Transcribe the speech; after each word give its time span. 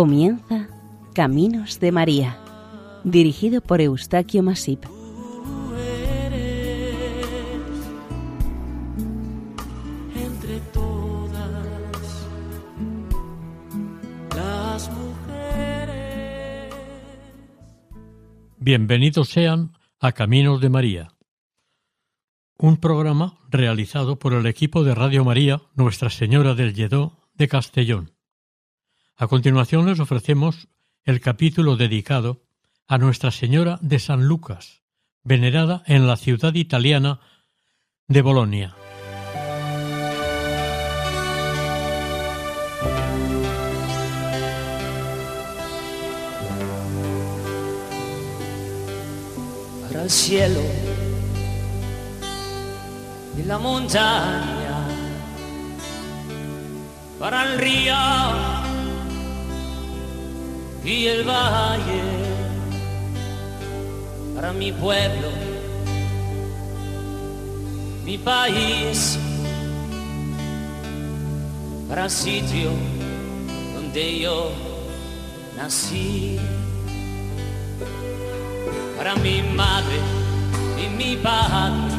Comienza 0.00 0.66
Caminos 1.14 1.78
de 1.78 1.92
María, 1.92 2.38
dirigido 3.04 3.60
por 3.60 3.82
Eustaquio 3.82 4.42
Masip. 4.42 4.82
Entre 10.16 10.60
todas 10.72 11.50
las 14.34 14.90
mujeres. 14.90 16.74
Bienvenidos 18.56 19.28
sean 19.28 19.76
a 19.98 20.12
Caminos 20.12 20.62
de 20.62 20.70
María, 20.70 21.08
un 22.56 22.78
programa 22.78 23.38
realizado 23.50 24.18
por 24.18 24.32
el 24.32 24.46
equipo 24.46 24.82
de 24.82 24.94
Radio 24.94 25.26
María 25.26 25.60
Nuestra 25.74 26.08
Señora 26.08 26.54
del 26.54 26.72
Lledó 26.72 27.18
de 27.34 27.48
Castellón. 27.48 28.19
A 29.20 29.28
continuación 29.28 29.84
les 29.84 30.00
ofrecemos 30.00 30.68
el 31.04 31.20
capítulo 31.20 31.76
dedicado 31.76 32.40
a 32.88 32.96
Nuestra 32.96 33.30
Señora 33.30 33.78
de 33.82 33.98
San 33.98 34.24
Lucas, 34.26 34.80
venerada 35.22 35.82
en 35.84 36.06
la 36.06 36.16
ciudad 36.16 36.54
italiana 36.54 37.20
de 38.08 38.22
Bolonia. 38.22 38.74
para 49.86 50.02
el 50.04 50.10
cielo 50.10 50.62
y 53.36 53.42
la 53.42 53.58
montaña, 53.58 54.88
para 57.18 57.52
el 57.52 57.58
río 57.58 58.59
y 60.84 61.06
el 61.06 61.24
valle, 61.24 62.02
para 64.34 64.52
mi 64.52 64.72
pueblo, 64.72 65.28
mi 68.04 68.18
país, 68.18 69.18
para 71.88 72.04
el 72.04 72.10
sitio 72.10 72.70
donde 73.74 74.20
yo 74.20 74.52
nací 75.56 76.38
para 78.96 79.14
mi 79.16 79.42
madre 79.42 79.98
y 80.78 80.88
mi 80.94 81.16
padre, 81.16 81.94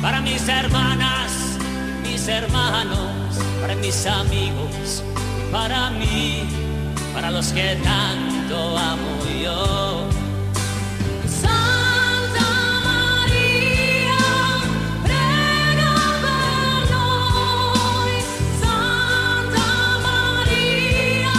para 0.00 0.20
mis 0.20 0.48
hermanas 0.48 1.58
y 2.04 2.08
mis 2.08 2.26
hermanos, 2.26 3.36
para 3.60 3.74
mis 3.76 4.06
amigos 4.06 5.02
para 5.50 5.90
mí, 5.90 6.42
para 7.20 7.32
los 7.32 7.48
que 7.48 7.76
tanto 7.82 8.78
amo 8.78 9.12
yo. 9.42 10.08
Santa 11.42 12.48
María, 12.86 14.22
prega 15.02 15.94
per 16.24 16.80
noi. 16.94 18.12
Santa 18.62 19.68
María, 20.06 21.38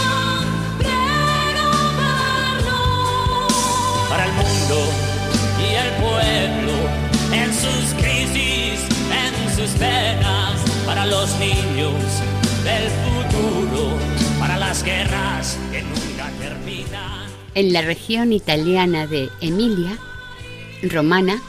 prega 0.82 1.70
per 2.00 2.56
noi. 2.68 3.54
para 4.10 4.24
el 4.26 4.34
mundo 4.34 4.80
y 5.66 5.68
el 5.84 5.92
pueblo, 6.04 6.76
en 7.42 7.50
sus 7.64 7.86
crisis, 8.02 8.78
en 9.24 9.34
sus 9.56 9.72
penas, 9.80 10.56
para 10.86 11.06
los 11.06 11.30
niños 11.40 12.04
del 12.66 12.86
futuro, 13.06 13.98
para 14.42 14.58
las 14.58 14.84
guerras. 14.84 15.58
En 17.60 17.74
la 17.74 17.82
región 17.82 18.32
italiana 18.32 19.06
de 19.06 19.30
Emilia, 19.42 19.98
romana, 20.82 21.42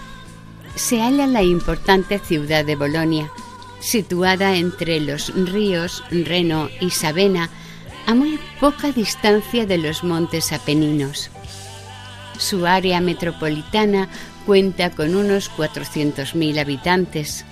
se 0.75 1.01
halla 1.01 1.29
la 1.29 1.45
importante 1.45 2.19
ciudad 2.19 2.65
de 2.65 2.75
Bolonia, 2.75 3.31
situada 3.79 4.57
entre 4.57 4.99
los 4.99 5.33
ríos 5.33 6.03
Reno 6.11 6.69
y 6.81 6.91
Sabena, 6.91 7.49
a 8.09 8.15
muy 8.17 8.41
poca 8.59 8.91
distancia 8.91 9.67
de 9.67 9.79
los 9.79 10.03
montes 10.03 10.51
Apeninos. 10.51 11.31
Su 12.39 12.67
área 12.67 13.01
metropolitana 13.01 14.09
cuenta 14.47 14.91
con 14.91 15.15
unos 15.15 15.49
400.000 15.53 16.59
habitantes. 16.59 17.45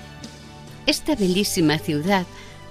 Esta 0.84 1.14
bellísima 1.14 1.78
ciudad 1.78 2.26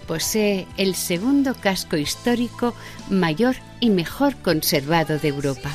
posee 0.05 0.67
el 0.75 0.95
segundo 0.95 1.55
casco 1.55 1.95
histórico 1.95 2.75
mayor 3.09 3.55
y 3.79 3.89
mejor 3.89 4.35
conservado 4.37 5.19
de 5.19 5.29
Europa. 5.29 5.71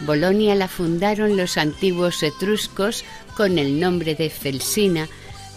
Bolonia 0.00 0.54
la 0.54 0.68
fundaron 0.68 1.36
los 1.36 1.56
antiguos 1.56 2.22
etruscos 2.22 3.04
con 3.36 3.58
el 3.58 3.80
nombre 3.80 4.14
de 4.14 4.28
Felsina. 4.28 5.08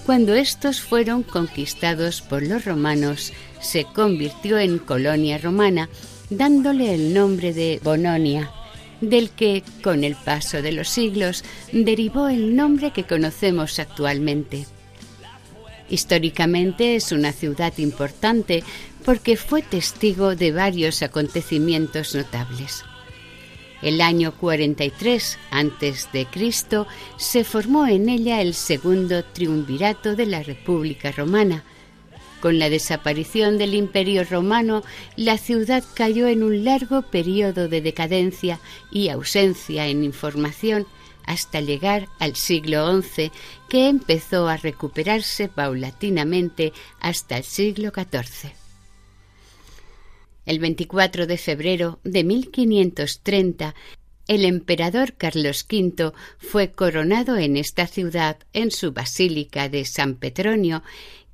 Cuando 0.06 0.36
estos 0.36 0.80
fueron 0.80 1.24
conquistados 1.24 2.22
por 2.22 2.44
los 2.44 2.66
romanos, 2.66 3.34
se 3.60 3.86
convirtió 3.86 4.58
en 4.60 4.78
colonia 4.78 5.38
romana, 5.38 5.90
dándole 6.30 6.94
el 6.94 7.14
nombre 7.14 7.54
de 7.54 7.82
Bononia, 7.84 8.52
del 9.02 9.32
que, 9.32 9.64
con 9.84 10.04
el 10.04 10.16
paso 10.16 10.62
de 10.62 10.72
los 10.72 10.90
siglos, 10.90 11.44
derivó 11.72 12.30
el 12.30 12.56
nombre 12.56 12.92
que 12.92 13.04
conocemos 13.04 13.80
actualmente. 13.80 14.66
Históricamente 15.90 16.96
es 16.96 17.12
una 17.12 17.32
ciudad 17.32 17.74
importante 17.78 18.64
porque 19.08 19.38
fue 19.38 19.62
testigo 19.62 20.36
de 20.36 20.52
varios 20.52 21.02
acontecimientos 21.02 22.14
notables. 22.14 22.84
El 23.82 24.02
año 24.02 24.34
43 24.34 25.40
antes 25.50 26.10
de 26.12 26.26
Cristo 26.26 26.88
se 27.16 27.46
formó 27.46 27.88
en 27.88 28.10
ella 28.10 28.42
el 28.42 28.54
segundo 28.54 29.24
triunvirato 29.24 30.18
de 30.18 30.26
la 30.26 30.44
República 30.44 31.14
Romana. 31.14 31.64
Con 32.42 32.60
la 32.60 32.70
desaparición 32.70 33.58
del 33.58 33.76
Imperio 33.76 34.26
Romano, 34.26 34.84
la 35.16 35.38
ciudad 35.38 35.86
cayó 35.94 36.28
en 36.28 36.44
un 36.44 36.66
largo 36.66 37.02
periodo 37.04 37.70
de 37.70 37.80
decadencia 37.80 38.60
y 38.92 39.08
ausencia 39.08 39.88
en 39.88 40.04
información 40.04 40.86
hasta 41.24 41.62
llegar 41.62 42.10
al 42.20 42.36
siglo 42.36 43.02
XI, 43.02 43.32
que 43.70 43.88
empezó 43.88 44.50
a 44.50 44.58
recuperarse 44.58 45.48
paulatinamente 45.48 46.74
hasta 47.00 47.38
el 47.38 47.46
siglo 47.46 47.94
XIV. 47.96 48.57
El 50.48 50.60
24 50.60 51.28
de 51.28 51.38
febrero 51.38 52.00
de 52.06 52.24
1530, 52.24 53.76
el 54.30 54.46
emperador 54.46 55.14
Carlos 55.16 55.68
V 55.70 56.14
fue 56.38 56.72
coronado 56.72 57.36
en 57.36 57.58
esta 57.58 57.86
ciudad 57.86 58.38
en 58.54 58.72
su 58.72 58.94
basílica 58.94 59.68
de 59.68 59.84
San 59.84 60.16
Petronio, 60.16 60.84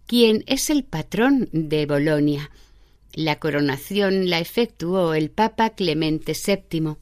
quien 0.07 0.43
es 0.47 0.71
el 0.71 0.83
patrón 0.83 1.47
de 1.51 1.85
Bolonia. 1.85 2.49
La 3.13 3.37
coronación 3.37 4.31
la 4.31 4.39
efectuó 4.39 5.13
el 5.13 5.29
Papa 5.29 5.69
Clemente 5.69 6.33
VII. 6.33 6.95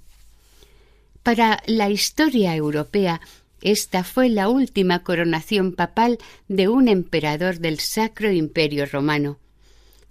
Para 1.24 1.64
la 1.66 1.90
historia 1.90 2.54
europea, 2.58 3.22
esta 3.62 4.04
fue 4.04 4.28
la 4.28 4.50
última 4.50 5.02
coronación 5.04 5.72
papal 5.72 6.18
de 6.50 6.68
un 6.68 6.90
emperador 6.90 7.60
del 7.60 7.80
Sacro 7.80 8.34
Imperio 8.34 8.86
Romano. 8.86 9.40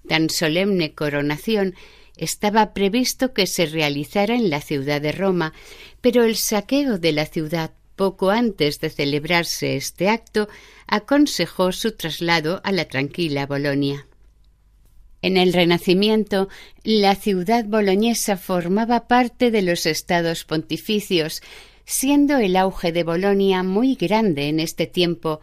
Tan 0.09 0.31
solemne 0.31 0.95
coronación 0.95 1.75
estaba 2.17 2.75
previsto 2.75 3.33
que 3.33 3.47
se 3.47 3.67
realizara 3.67 4.35
en 4.35 4.51
la 4.51 4.61
ciudad 4.61 5.01
de 5.01 5.13
Roma, 5.13 5.53
pero 6.01 6.25
el 6.25 6.37
saqueo 6.37 6.99
de 6.99 7.13
la 7.13 7.27
ciudad 7.27 7.73
poco 7.97 8.31
antes 8.31 8.81
de 8.81 8.91
celebrarse 8.91 9.77
este 9.77 10.09
acto 10.09 10.49
aconsejó 10.87 11.73
su 11.73 11.93
traslado 11.93 12.61
a 12.65 12.73
la 12.73 12.87
tranquila 12.87 13.47
Bolonia. 13.47 14.07
En 15.23 15.37
el 15.37 15.53
Renacimiento, 15.53 16.49
la 16.83 17.15
ciudad 17.15 17.67
boloñesa 17.67 18.39
formaba 18.39 19.07
parte 19.07 19.51
de 19.51 19.61
los 19.61 19.85
estados 19.85 20.45
pontificios, 20.45 21.43
siendo 21.85 22.39
el 22.39 22.57
auge 22.57 22.93
de 22.93 23.05
Bolonia 23.05 23.63
muy 23.63 23.97
grande 23.97 24.49
en 24.49 24.61
este 24.61 24.87
tiempo, 24.87 25.41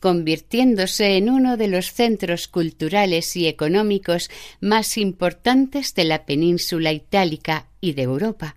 convirtiéndose 0.00 1.16
en 1.16 1.30
uno 1.30 1.56
de 1.56 1.68
los 1.68 1.92
centros 1.92 2.48
culturales 2.48 3.36
y 3.36 3.46
económicos 3.46 4.30
más 4.60 4.96
importantes 4.96 5.94
de 5.94 6.04
la 6.04 6.24
península 6.24 6.92
itálica 6.92 7.66
y 7.80 7.92
de 7.92 8.02
Europa. 8.02 8.56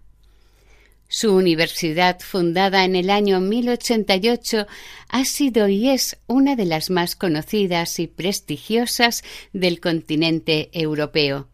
Su 1.14 1.36
universidad, 1.36 2.22
fundada 2.22 2.86
en 2.86 2.96
el 2.96 3.10
año 3.10 3.42
1088, 3.42 4.66
ha 5.10 5.26
sido 5.26 5.68
y 5.68 5.90
es 5.90 6.18
una 6.26 6.56
de 6.56 6.64
las 6.64 6.90
más 6.90 7.18
conocidas 7.18 8.00
y 8.00 8.08
prestigiosas 8.08 9.22
del 9.52 9.82
continente 9.82 10.70
europeo. 10.72 11.50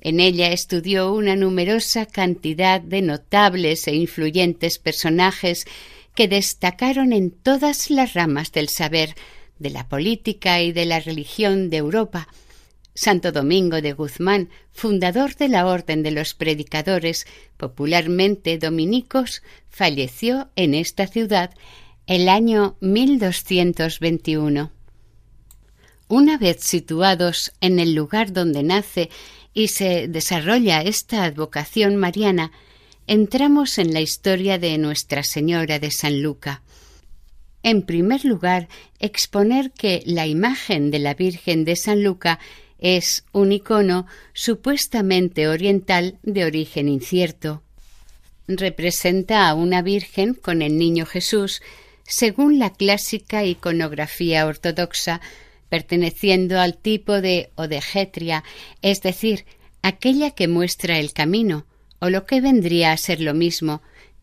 En 0.00 0.18
ella 0.18 0.50
estudió 0.50 1.12
una 1.12 1.36
numerosa 1.36 2.06
cantidad 2.06 2.80
de 2.80 3.02
notables 3.02 3.86
e 3.86 3.94
influyentes 3.94 4.78
personajes 4.78 5.66
que 6.14 6.28
destacaron 6.28 7.12
en 7.12 7.30
todas 7.30 7.90
las 7.90 8.14
ramas 8.14 8.52
del 8.52 8.68
saber, 8.68 9.14
de 9.58 9.70
la 9.70 9.88
política 9.88 10.62
y 10.62 10.72
de 10.72 10.86
la 10.86 11.00
religión 11.00 11.70
de 11.70 11.78
Europa. 11.78 12.28
Santo 12.94 13.32
Domingo 13.32 13.80
de 13.80 13.92
Guzmán, 13.92 14.50
fundador 14.72 15.34
de 15.34 15.48
la 15.48 15.66
Orden 15.66 16.04
de 16.04 16.12
los 16.12 16.34
Predicadores, 16.34 17.26
popularmente 17.56 18.56
dominicos, 18.58 19.42
falleció 19.68 20.50
en 20.54 20.74
esta 20.74 21.08
ciudad 21.08 21.50
el 22.06 22.28
año 22.28 22.76
1221. 22.80 24.70
Una 26.06 26.38
vez 26.38 26.60
situados 26.60 27.52
en 27.60 27.80
el 27.80 27.94
lugar 27.94 28.32
donde 28.32 28.62
nace 28.62 29.10
y 29.52 29.68
se 29.68 30.06
desarrolla 30.06 30.82
esta 30.82 31.24
advocación 31.24 31.96
mariana, 31.96 32.52
entramos 33.06 33.78
en 33.78 33.92
la 33.92 34.00
historia 34.00 34.58
de 34.58 34.78
Nuestra 34.78 35.22
Señora 35.22 35.78
de 35.78 35.90
San 35.90 36.22
Luca. 36.22 36.62
En 37.62 37.82
primer 37.82 38.24
lugar, 38.24 38.68
exponer 38.98 39.72
que 39.72 40.02
la 40.06 40.26
imagen 40.26 40.90
de 40.90 40.98
la 40.98 41.14
Virgen 41.14 41.64
de 41.64 41.76
San 41.76 42.02
Luca 42.02 42.38
es 42.78 43.24
un 43.32 43.52
icono 43.52 44.06
supuestamente 44.32 45.48
oriental 45.48 46.18
de 46.22 46.44
origen 46.44 46.88
incierto. 46.88 47.62
Representa 48.46 49.48
a 49.48 49.54
una 49.54 49.82
Virgen 49.82 50.34
con 50.34 50.62
el 50.62 50.76
Niño 50.76 51.06
Jesús, 51.06 51.62
según 52.06 52.58
la 52.58 52.70
clásica 52.70 53.44
iconografía 53.44 54.46
ortodoxa, 54.46 55.20
perteneciendo 55.68 56.60
al 56.60 56.76
tipo 56.76 57.20
de 57.20 57.50
odegetria, 57.54 58.44
es 58.82 59.00
decir, 59.00 59.46
aquella 59.82 60.30
que 60.30 60.48
muestra 60.48 60.98
el 60.98 61.12
camino, 61.14 61.66
o 62.04 62.10
lo 62.10 62.26
que 62.26 62.42
vendría 62.42 62.92
a 62.92 62.98
ser 62.98 63.22
lo 63.22 63.32
mismo, 63.32 63.80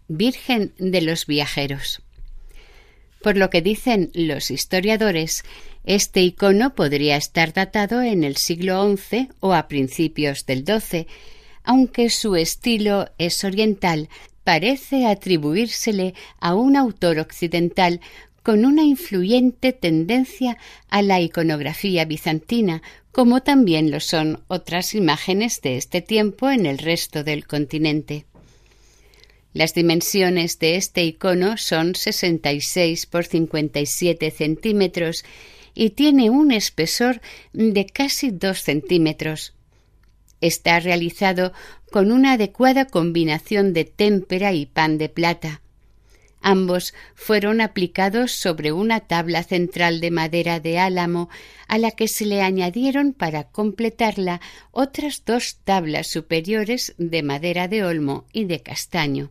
Virgen 0.07 0.72
de 0.78 1.01
los 1.01 1.25
viajeros. 1.25 2.04
Por 3.24 3.38
lo 3.38 3.50
que 3.50 3.63
dicen 3.63 4.12
los 4.13 4.51
historiadores, 4.51 5.44
este 5.83 6.22
icono 6.22 6.75
podría 6.75 7.16
estar 7.16 7.54
datado 7.54 8.04
en 8.04 8.24
el 8.24 8.38
siglo 8.38 8.95
XI 8.95 9.30
o 9.39 9.56
a 9.56 9.68
principios 9.68 10.45
del 10.45 10.63
XII, 10.63 11.07
aunque 11.63 12.12
su 12.12 12.36
estilo 12.36 13.10
es 13.18 13.44
oriental, 13.44 14.10
parece 14.44 15.07
atribuírsele 15.07 16.13
a 16.39 16.54
un 16.54 16.75
autor 16.75 17.18
occidental 17.18 18.00
con 18.44 18.66
una 18.66 18.84
influyente 18.84 19.74
tendencia 19.74 20.58
a 20.90 21.02
la 21.02 21.22
iconografía 21.22 22.06
bizantina, 22.06 22.82
como 23.12 23.42
también 23.42 23.92
lo 23.92 24.00
son 24.00 24.44
otras 24.48 24.96
imágenes 24.96 25.62
de 25.62 25.78
este 25.78 26.02
tiempo 26.02 26.50
en 26.50 26.66
el 26.66 26.78
resto 26.78 27.24
del 27.24 27.46
continente. 27.46 28.26
Las 29.54 29.74
dimensiones 29.74 30.60
de 30.60 30.78
este 30.78 31.04
icono 31.04 31.58
son 31.58 31.94
66 31.94 33.06
por 33.06 33.26
57 33.26 34.32
centímetros 34.32 35.26
y 35.74 35.92
tiene 35.92 36.30
un 36.30 36.52
espesor 36.52 37.22
de 37.54 37.86
casi 37.86 38.32
dos 38.32 38.62
centímetros. 38.62 39.54
Está 40.40 40.80
realizado 40.80 41.52
con 41.92 42.12
una 42.12 42.34
adecuada 42.34 42.86
combinación 42.86 43.74
de 43.74 43.86
témpera 43.86 44.54
y 44.54 44.66
pan 44.66 44.98
de 44.98 45.10
plata. 45.10 45.62
Ambos 46.42 46.94
fueron 47.14 47.62
aplicados 47.62 48.32
sobre 48.32 48.72
una 48.72 49.00
tabla 49.00 49.44
central 49.44 50.02
de 50.02 50.10
madera 50.10 50.60
de 50.60 50.80
álamo 50.80 51.30
a 51.68 51.78
la 51.78 51.92
que 51.92 52.08
se 52.08 52.26
le 52.26 52.42
añadieron 52.42 53.14
para 53.14 53.44
completarla 53.44 54.42
otras 54.72 55.24
dos 55.26 55.58
tablas 55.64 56.08
superiores 56.08 56.96
de 56.98 57.22
madera 57.22 57.68
de 57.68 57.84
olmo 57.84 58.26
y 58.34 58.46
de 58.46 58.62
castaño. 58.62 59.30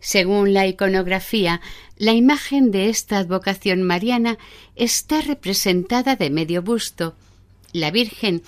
Según 0.00 0.52
la 0.52 0.66
iconografía, 0.66 1.62
la 1.96 2.12
imagen 2.12 2.70
de 2.70 2.90
esta 2.90 3.16
advocación 3.16 3.82
mariana 3.82 4.36
está 4.76 5.22
representada 5.22 6.14
de 6.14 6.28
medio 6.28 6.60
busto. 6.60 7.16
La 7.72 7.90
Virgen 7.90 8.42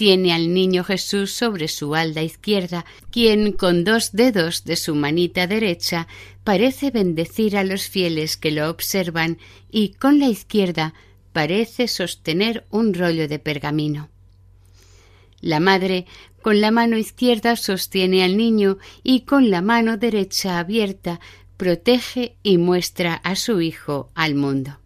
tiene 0.00 0.32
al 0.32 0.54
niño 0.54 0.82
Jesús 0.82 1.30
sobre 1.30 1.68
su 1.68 1.94
alda 1.94 2.22
izquierda, 2.22 2.86
quien 3.10 3.52
con 3.52 3.84
dos 3.84 4.12
dedos 4.12 4.64
de 4.64 4.76
su 4.76 4.94
manita 4.94 5.46
derecha 5.46 6.08
parece 6.42 6.90
bendecir 6.90 7.54
a 7.54 7.64
los 7.64 7.86
fieles 7.86 8.38
que 8.38 8.50
lo 8.50 8.70
observan 8.70 9.36
y 9.70 9.90
con 9.90 10.18
la 10.18 10.28
izquierda 10.28 10.94
parece 11.34 11.86
sostener 11.86 12.64
un 12.70 12.94
rollo 12.94 13.28
de 13.28 13.38
pergamino. 13.38 14.08
La 15.42 15.60
madre 15.60 16.06
con 16.40 16.62
la 16.62 16.70
mano 16.70 16.96
izquierda 16.96 17.54
sostiene 17.56 18.24
al 18.24 18.38
niño 18.38 18.78
y 19.02 19.26
con 19.26 19.50
la 19.50 19.60
mano 19.60 19.98
derecha 19.98 20.58
abierta 20.58 21.20
protege 21.58 22.36
y 22.42 22.56
muestra 22.56 23.16
a 23.16 23.36
su 23.36 23.60
hijo 23.60 24.08
al 24.14 24.34
mundo. 24.34 24.79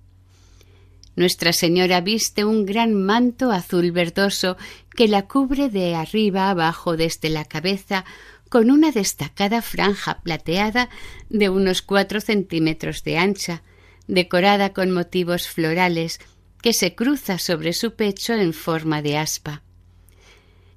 Nuestra 1.16 1.52
Señora 1.52 2.00
viste 2.00 2.44
un 2.44 2.66
gran 2.66 2.94
manto 2.94 3.50
azul 3.50 3.92
verdoso 3.92 4.56
que 4.96 5.08
la 5.08 5.26
cubre 5.26 5.68
de 5.68 5.94
arriba 5.94 6.50
abajo 6.50 6.96
desde 6.96 7.28
la 7.28 7.44
cabeza 7.44 8.04
con 8.48 8.70
una 8.70 8.92
destacada 8.92 9.62
franja 9.62 10.20
plateada 10.22 10.88
de 11.28 11.48
unos 11.48 11.82
cuatro 11.82 12.20
centímetros 12.20 13.02
de 13.02 13.18
ancha, 13.18 13.62
decorada 14.06 14.72
con 14.72 14.92
motivos 14.92 15.48
florales, 15.48 16.20
que 16.62 16.72
se 16.72 16.94
cruza 16.94 17.40
sobre 17.40 17.72
su 17.72 17.94
pecho 17.94 18.32
en 18.32 18.52
forma 18.52 19.02
de 19.02 19.18
aspa. 19.18 19.63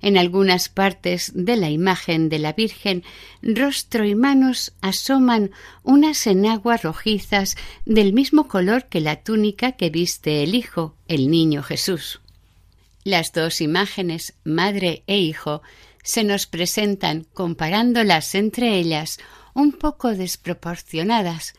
En 0.02 0.18
algunas 0.18 0.70
partes 0.70 1.32
de 1.34 1.58
la 1.58 1.70
imagen 1.70 2.30
de 2.30 2.40
la 2.40 2.54
Virgen, 2.54 3.04
rostro 3.42 4.06
y 4.06 4.14
manos 4.14 4.74
asoman 4.82 5.52
unas 5.84 6.28
enaguas 6.28 6.84
rojizas 6.84 7.56
del 7.86 8.14
mismo 8.14 8.48
color 8.48 8.86
que 8.86 9.02
la 9.02 9.24
túnica 9.24 9.72
que 9.72 9.90
viste 9.90 10.44
el 10.44 10.54
Hijo, 10.54 10.96
el 11.08 11.32
Niño 11.32 11.64
Jesús. 11.64 12.22
Las 13.04 13.32
dos 13.32 13.62
imágenes, 13.62 14.34
madre 14.44 15.04
e 15.08 15.18
hijo, 15.18 15.62
se 16.04 16.24
nos 16.24 16.46
presentan, 16.46 17.26
comparándolas 17.34 18.36
entre 18.36 18.78
ellas, 18.78 19.18
un 19.54 19.72
poco 19.72 20.14
desproporcionadas. 20.14 21.54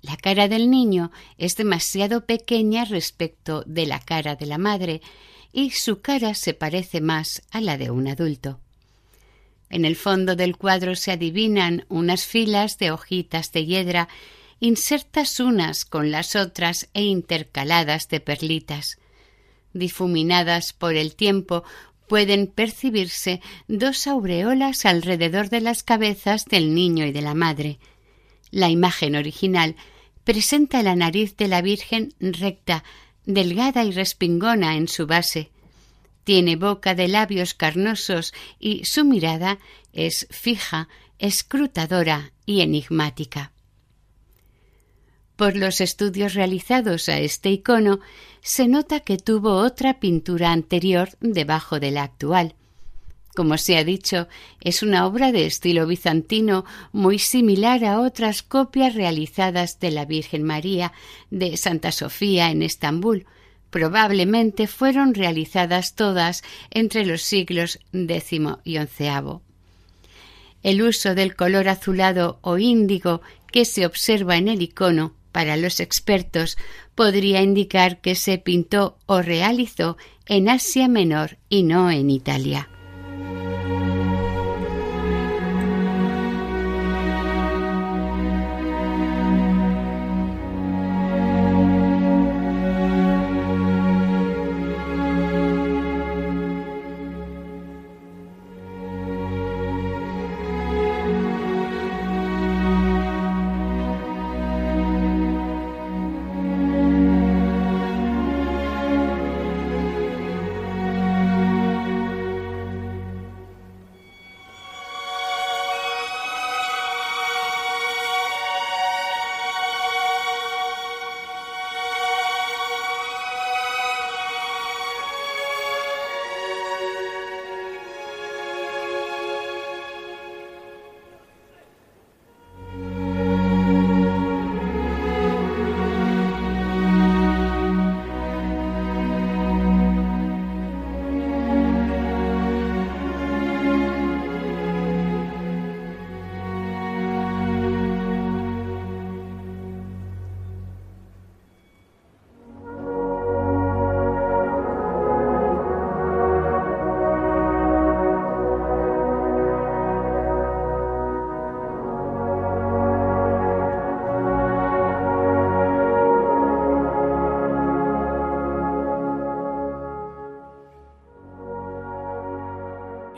La 0.00 0.16
cara 0.16 0.48
del 0.48 0.70
niño 0.70 1.12
es 1.38 1.56
demasiado 1.56 2.24
pequeña 2.24 2.84
respecto 2.84 3.62
de 3.66 3.86
la 3.86 4.00
cara 4.00 4.34
de 4.34 4.46
la 4.46 4.58
madre, 4.58 5.02
y 5.52 5.70
su 5.70 6.00
cara 6.00 6.34
se 6.34 6.54
parece 6.54 7.00
más 7.00 7.42
a 7.50 7.60
la 7.60 7.76
de 7.76 7.90
un 7.90 8.08
adulto. 8.08 8.58
En 9.70 9.84
el 9.84 9.96
fondo 9.96 10.36
del 10.36 10.56
cuadro 10.56 10.96
se 10.96 11.12
adivinan 11.12 11.86
unas 11.88 12.26
filas 12.26 12.78
de 12.78 12.90
hojitas 12.90 13.52
de 13.52 13.64
hiedra 13.64 14.08
insertas 14.60 15.40
unas 15.40 15.84
con 15.84 16.10
las 16.10 16.36
otras 16.36 16.88
e 16.94 17.02
intercaladas 17.02 18.08
de 18.08 18.20
perlitas. 18.20 18.98
Difuminadas 19.72 20.72
por 20.72 20.94
el 20.94 21.16
tiempo, 21.16 21.64
pueden 22.06 22.46
percibirse 22.46 23.40
dos 23.66 24.06
aureolas 24.06 24.84
alrededor 24.84 25.48
de 25.48 25.62
las 25.62 25.82
cabezas 25.82 26.44
del 26.44 26.74
niño 26.74 27.06
y 27.06 27.12
de 27.12 27.22
la 27.22 27.34
madre. 27.34 27.78
La 28.50 28.68
imagen 28.68 29.16
original 29.16 29.74
presenta 30.22 30.82
la 30.82 30.94
nariz 30.94 31.36
de 31.36 31.48
la 31.48 31.62
Virgen 31.62 32.14
recta, 32.20 32.84
delgada 33.26 33.84
y 33.84 33.92
respingona 33.92 34.76
en 34.76 34.88
su 34.88 35.06
base. 35.06 35.50
Tiene 36.24 36.56
boca 36.56 36.94
de 36.94 37.08
labios 37.08 37.54
carnosos 37.54 38.32
y 38.58 38.84
su 38.84 39.04
mirada 39.04 39.58
es 39.92 40.26
fija, 40.30 40.88
escrutadora 41.18 42.32
y 42.46 42.60
enigmática. 42.60 43.52
Por 45.36 45.56
los 45.56 45.80
estudios 45.80 46.34
realizados 46.34 47.08
a 47.08 47.18
este 47.18 47.50
icono, 47.50 48.00
se 48.42 48.68
nota 48.68 49.00
que 49.00 49.16
tuvo 49.16 49.56
otra 49.56 49.98
pintura 49.98 50.52
anterior 50.52 51.10
debajo 51.20 51.80
de 51.80 51.90
la 51.90 52.04
actual. 52.04 52.54
Como 53.34 53.56
se 53.56 53.78
ha 53.78 53.84
dicho, 53.84 54.28
es 54.60 54.82
una 54.82 55.06
obra 55.06 55.32
de 55.32 55.46
estilo 55.46 55.86
bizantino 55.86 56.66
muy 56.92 57.18
similar 57.18 57.82
a 57.84 58.00
otras 58.00 58.42
copias 58.42 58.94
realizadas 58.94 59.80
de 59.80 59.90
la 59.90 60.04
Virgen 60.04 60.42
María 60.42 60.92
de 61.30 61.56
Santa 61.56 61.92
Sofía 61.92 62.50
en 62.50 62.62
Estambul. 62.62 63.24
Probablemente 63.70 64.66
fueron 64.66 65.14
realizadas 65.14 65.94
todas 65.94 66.42
entre 66.70 67.06
los 67.06 67.22
siglos 67.22 67.78
X 67.94 68.32
y 68.64 68.78
XI. 68.78 69.40
El 70.62 70.82
uso 70.82 71.14
del 71.14 71.34
color 71.34 71.68
azulado 71.68 72.38
o 72.42 72.58
índigo 72.58 73.22
que 73.50 73.64
se 73.64 73.86
observa 73.86 74.36
en 74.36 74.48
el 74.48 74.60
icono 74.60 75.14
para 75.32 75.56
los 75.56 75.80
expertos 75.80 76.58
podría 76.94 77.40
indicar 77.40 78.02
que 78.02 78.14
se 78.14 78.36
pintó 78.36 78.98
o 79.06 79.22
realizó 79.22 79.96
en 80.26 80.50
Asia 80.50 80.86
Menor 80.86 81.38
y 81.48 81.62
no 81.62 81.90
en 81.90 82.10
Italia. 82.10 82.68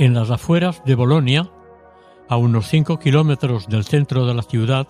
En 0.04 0.12
las 0.12 0.30
afueras 0.30 0.82
de 0.84 0.94
Bolonia, 0.94 1.50
a 2.28 2.36
unos 2.36 2.68
5 2.68 2.98
kilómetros 2.98 3.68
del 3.68 3.84
centro 3.84 4.26
de 4.26 4.34
la 4.34 4.42
ciudad, 4.42 4.86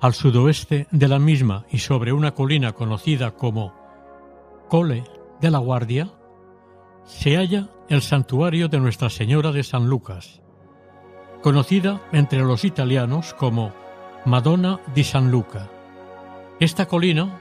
al 0.00 0.14
sudoeste 0.14 0.86
de 0.92 1.08
la 1.08 1.18
misma 1.18 1.64
y 1.68 1.78
sobre 1.78 2.12
una 2.12 2.32
colina 2.32 2.74
conocida 2.74 3.32
como 3.32 3.74
Cole 4.68 5.02
de 5.40 5.50
la 5.50 5.58
Guardia, 5.58 6.12
se 7.06 7.36
halla 7.36 7.70
el 7.88 8.00
santuario 8.00 8.68
de 8.68 8.78
Nuestra 8.78 9.10
Señora 9.10 9.50
de 9.50 9.64
San 9.64 9.88
Lucas, 9.88 10.42
conocida 11.42 12.00
entre 12.12 12.44
los 12.44 12.64
italianos 12.64 13.34
como 13.34 13.72
Madonna 14.24 14.78
di 14.94 15.02
San 15.02 15.32
Luca. 15.32 15.68
Esta 16.60 16.86
colina, 16.86 17.40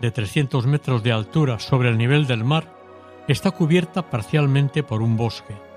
de 0.00 0.10
300 0.10 0.66
metros 0.66 1.04
de 1.04 1.12
altura 1.12 1.60
sobre 1.60 1.88
el 1.90 1.98
nivel 1.98 2.26
del 2.26 2.42
mar, 2.42 2.66
está 3.28 3.52
cubierta 3.52 4.10
parcialmente 4.10 4.82
por 4.82 5.02
un 5.02 5.16
bosque. 5.16 5.67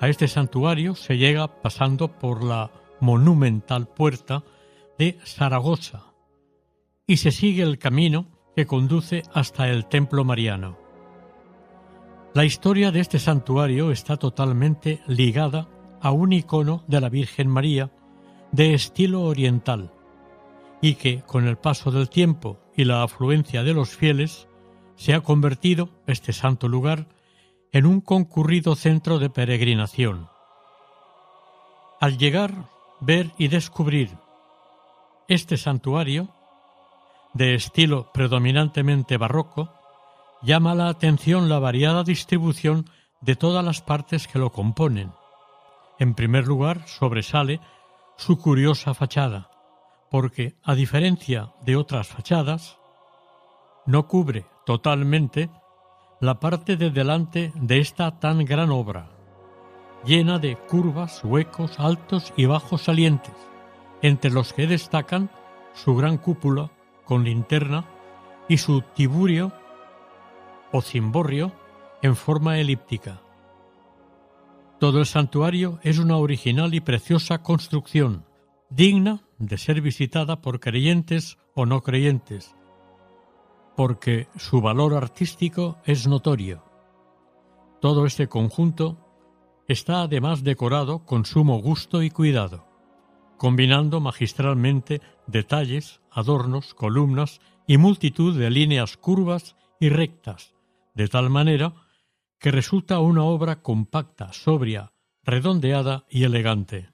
A 0.00 0.08
este 0.08 0.28
santuario 0.28 0.94
se 0.94 1.18
llega 1.18 1.60
pasando 1.60 2.08
por 2.08 2.42
la 2.42 2.70
monumental 3.00 3.86
puerta 3.86 4.42
de 4.98 5.18
Zaragoza 5.24 6.14
y 7.06 7.18
se 7.18 7.30
sigue 7.30 7.62
el 7.62 7.78
camino 7.78 8.26
que 8.56 8.66
conduce 8.66 9.22
hasta 9.34 9.68
el 9.68 9.86
templo 9.86 10.24
mariano. 10.24 10.78
La 12.32 12.46
historia 12.46 12.90
de 12.92 13.00
este 13.00 13.18
santuario 13.18 13.90
está 13.90 14.16
totalmente 14.16 15.02
ligada 15.06 15.68
a 16.00 16.12
un 16.12 16.32
icono 16.32 16.82
de 16.86 17.00
la 17.00 17.10
Virgen 17.10 17.48
María 17.48 17.90
de 18.52 18.72
estilo 18.72 19.22
oriental 19.24 19.92
y 20.80 20.94
que 20.94 21.20
con 21.22 21.46
el 21.46 21.58
paso 21.58 21.90
del 21.90 22.08
tiempo 22.08 22.58
y 22.74 22.84
la 22.84 23.02
afluencia 23.02 23.62
de 23.62 23.74
los 23.74 23.90
fieles 23.90 24.48
se 24.96 25.12
ha 25.12 25.20
convertido 25.20 25.90
este 26.06 26.32
santo 26.32 26.68
lugar 26.68 27.06
en 27.72 27.86
un 27.86 28.00
concurrido 28.00 28.74
centro 28.74 29.18
de 29.18 29.30
peregrinación. 29.30 30.28
Al 32.00 32.18
llegar, 32.18 32.68
ver 33.00 33.30
y 33.38 33.48
descubrir 33.48 34.10
este 35.28 35.56
santuario, 35.56 36.28
de 37.32 37.54
estilo 37.54 38.10
predominantemente 38.12 39.16
barroco, 39.16 39.72
llama 40.42 40.74
la 40.74 40.88
atención 40.88 41.48
la 41.48 41.58
variada 41.58 42.02
distribución 42.02 42.90
de 43.20 43.36
todas 43.36 43.64
las 43.64 43.82
partes 43.82 44.26
que 44.26 44.38
lo 44.38 44.50
componen. 44.50 45.12
En 45.98 46.14
primer 46.14 46.46
lugar, 46.46 46.88
sobresale 46.88 47.60
su 48.16 48.38
curiosa 48.38 48.94
fachada, 48.94 49.50
porque, 50.10 50.56
a 50.64 50.74
diferencia 50.74 51.52
de 51.62 51.76
otras 51.76 52.08
fachadas, 52.08 52.78
no 53.86 54.08
cubre 54.08 54.46
totalmente 54.66 55.50
la 56.20 56.38
parte 56.38 56.76
de 56.76 56.90
delante 56.90 57.50
de 57.54 57.78
esta 57.78 58.20
tan 58.20 58.44
gran 58.44 58.70
obra, 58.70 59.08
llena 60.04 60.38
de 60.38 60.54
curvas, 60.54 61.24
huecos, 61.24 61.80
altos 61.80 62.34
y 62.36 62.44
bajos 62.44 62.82
salientes, 62.82 63.34
entre 64.02 64.30
los 64.30 64.52
que 64.52 64.66
destacan 64.66 65.30
su 65.72 65.96
gran 65.96 66.18
cúpula 66.18 66.70
con 67.06 67.24
linterna 67.24 67.86
y 68.48 68.58
su 68.58 68.82
tiburio 68.82 69.52
o 70.72 70.82
cimborrio 70.82 71.52
en 72.02 72.14
forma 72.16 72.58
elíptica. 72.58 73.22
Todo 74.78 74.98
el 74.98 75.06
santuario 75.06 75.78
es 75.82 75.98
una 75.98 76.18
original 76.18 76.74
y 76.74 76.80
preciosa 76.80 77.42
construcción, 77.42 78.26
digna 78.68 79.22
de 79.38 79.56
ser 79.56 79.80
visitada 79.80 80.42
por 80.42 80.60
creyentes 80.60 81.38
o 81.54 81.64
no 81.64 81.82
creyentes, 81.82 82.54
porque 83.76 84.28
su 84.36 84.60
valor 84.60 84.94
artístico 84.94 85.78
es 85.84 86.06
notorio. 86.06 86.64
Todo 87.80 88.06
este 88.06 88.28
conjunto 88.28 88.98
está 89.66 90.02
además 90.02 90.42
decorado 90.42 91.04
con 91.04 91.24
sumo 91.24 91.60
gusto 91.60 92.02
y 92.02 92.10
cuidado, 92.10 92.66
combinando 93.38 94.00
magistralmente 94.00 95.00
detalles, 95.26 96.00
adornos, 96.10 96.74
columnas 96.74 97.40
y 97.66 97.78
multitud 97.78 98.38
de 98.38 98.50
líneas 98.50 98.96
curvas 98.96 99.56
y 99.78 99.88
rectas, 99.88 100.54
de 100.94 101.08
tal 101.08 101.30
manera 101.30 101.72
que 102.38 102.50
resulta 102.50 102.98
una 102.98 103.22
obra 103.22 103.62
compacta, 103.62 104.32
sobria, 104.32 104.92
redondeada 105.22 106.04
y 106.08 106.24
elegante. 106.24 106.90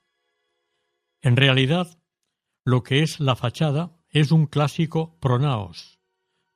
En 1.23 1.37
realidad, 1.37 1.99
lo 2.65 2.83
que 2.83 3.03
es 3.03 3.21
la 3.21 3.37
fachada 3.37 3.97
es 4.11 4.33
un 4.33 4.47
clásico 4.47 5.19
pronaos, 5.19 5.96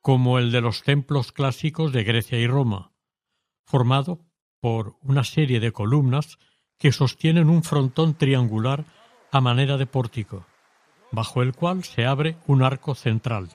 como 0.01 0.39
el 0.39 0.51
de 0.53 0.61
los 0.61 0.83
templos 0.83 1.33
clásicos 1.33 1.93
de 1.93 2.05
Grecia 2.05 2.39
y 2.39 2.47
Roma, 2.47 2.93
formado 3.65 4.21
por 4.61 4.97
una 5.03 5.25
serie 5.25 5.61
de 5.61 5.73
columnas 5.73 6.39
que 6.79 6.93
sostienen 6.93 7.51
un 7.51 7.63
frontón 7.63 8.15
triangular 8.15 8.85
a 9.31 9.41
manera 9.41 9.77
de 9.77 9.87
pórtico, 9.87 10.47
bajo 11.13 11.43
el 11.43 11.55
cual 11.55 11.85
se 11.85 12.07
abre 12.07 12.37
un 12.47 12.63
arco 12.63 12.95
central. 12.95 13.51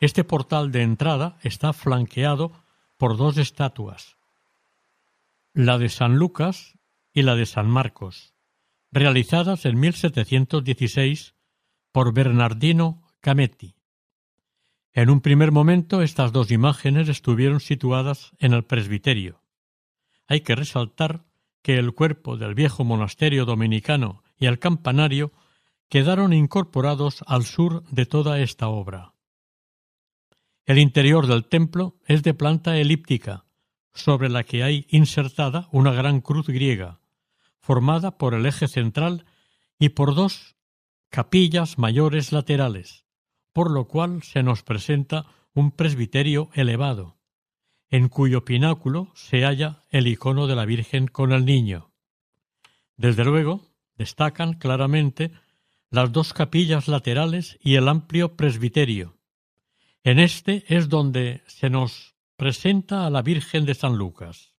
Este 0.00 0.24
portal 0.24 0.72
de 0.72 0.82
entrada 0.82 1.38
está 1.42 1.72
flanqueado 1.72 2.52
por 2.96 3.16
dos 3.16 3.38
estatuas, 3.38 4.16
la 5.52 5.78
de 5.78 5.88
San 5.88 6.16
Lucas 6.16 6.78
y 7.12 7.22
la 7.22 7.34
de 7.34 7.46
San 7.46 7.68
Marcos, 7.68 8.34
realizadas 8.90 9.64
en 9.64 9.78
1716 9.78 11.34
por 11.92 12.12
Bernardino 12.12 13.02
Cametti. 13.20 13.79
En 14.92 15.08
un 15.08 15.20
primer 15.20 15.52
momento 15.52 16.02
estas 16.02 16.32
dos 16.32 16.50
imágenes 16.50 17.08
estuvieron 17.08 17.60
situadas 17.60 18.32
en 18.38 18.52
el 18.52 18.64
presbiterio. 18.64 19.42
Hay 20.26 20.40
que 20.40 20.56
resaltar 20.56 21.24
que 21.62 21.78
el 21.78 21.92
cuerpo 21.92 22.36
del 22.36 22.54
viejo 22.54 22.84
monasterio 22.84 23.44
dominicano 23.44 24.22
y 24.36 24.46
el 24.46 24.58
campanario 24.58 25.32
quedaron 25.88 26.32
incorporados 26.32 27.22
al 27.26 27.44
sur 27.44 27.84
de 27.90 28.06
toda 28.06 28.40
esta 28.40 28.68
obra. 28.68 29.14
El 30.66 30.78
interior 30.78 31.26
del 31.26 31.46
templo 31.46 31.96
es 32.06 32.22
de 32.22 32.34
planta 32.34 32.76
elíptica, 32.78 33.44
sobre 33.92 34.28
la 34.28 34.44
que 34.44 34.62
hay 34.62 34.86
insertada 34.88 35.68
una 35.72 35.92
gran 35.92 36.20
cruz 36.20 36.46
griega, 36.46 37.00
formada 37.58 38.18
por 38.18 38.34
el 38.34 38.46
eje 38.46 38.68
central 38.68 39.26
y 39.78 39.90
por 39.90 40.14
dos 40.14 40.56
capillas 41.10 41.78
mayores 41.78 42.32
laterales, 42.32 43.04
por 43.52 43.70
lo 43.70 43.86
cual 43.88 44.22
se 44.22 44.42
nos 44.42 44.62
presenta 44.62 45.26
un 45.54 45.72
presbiterio 45.72 46.50
elevado, 46.54 47.18
en 47.88 48.08
cuyo 48.08 48.44
pináculo 48.44 49.10
se 49.14 49.44
halla 49.44 49.82
el 49.90 50.06
icono 50.06 50.46
de 50.46 50.56
la 50.56 50.64
Virgen 50.64 51.08
con 51.08 51.32
el 51.32 51.44
niño. 51.44 51.92
Desde 52.96 53.24
luego, 53.24 53.66
destacan 53.96 54.54
claramente 54.54 55.32
las 55.90 56.12
dos 56.12 56.32
capillas 56.32 56.86
laterales 56.86 57.58
y 57.60 57.74
el 57.74 57.88
amplio 57.88 58.36
presbiterio, 58.36 59.18
en 60.04 60.18
este 60.18 60.64
es 60.68 60.88
donde 60.88 61.42
se 61.46 61.68
nos 61.68 62.14
presenta 62.36 63.06
a 63.06 63.10
la 63.10 63.22
Virgen 63.22 63.66
de 63.66 63.74
San 63.74 63.96
Lucas. 63.96 64.54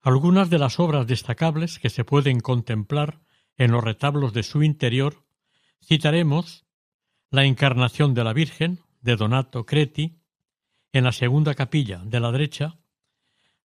Algunas 0.00 0.48
de 0.48 0.58
las 0.58 0.80
obras 0.80 1.06
destacables 1.06 1.78
que 1.78 1.90
se 1.90 2.04
pueden 2.04 2.40
contemplar 2.40 3.20
en 3.56 3.72
los 3.72 3.84
retablos 3.84 4.32
de 4.32 4.42
su 4.42 4.62
interior 4.62 5.26
citaremos 5.84 6.66
la 7.32 7.44
Encarnación 7.44 8.12
de 8.12 8.24
la 8.24 8.32
Virgen 8.32 8.80
de 9.02 9.14
Donato 9.14 9.64
Creti 9.64 10.18
en 10.92 11.04
la 11.04 11.12
segunda 11.12 11.54
capilla 11.54 12.02
de 12.04 12.18
la 12.18 12.32
derecha, 12.32 12.78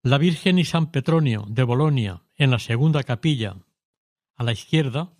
la 0.03 0.19
Virgen 0.19 0.59
y 0.59 0.65
San 0.65 0.91
Petronio 0.91 1.45
de 1.47 1.63
Bolonia 1.63 2.21
en 2.35 2.51
la 2.51 2.59
segunda 2.59 3.01
capilla 3.01 3.55
a 4.35 4.43
la 4.43 4.51
izquierda, 4.51 5.13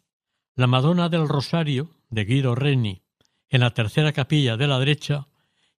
la 0.55 0.67
Madonna 0.67 1.09
del 1.09 1.27
Rosario 1.27 1.89
de 2.09 2.25
Guido 2.25 2.53
Reni 2.53 3.01
en 3.49 3.61
la 3.61 3.73
tercera 3.73 4.11
capilla 4.11 4.57
de 4.57 4.67
la 4.67 4.77
derecha. 4.77 5.27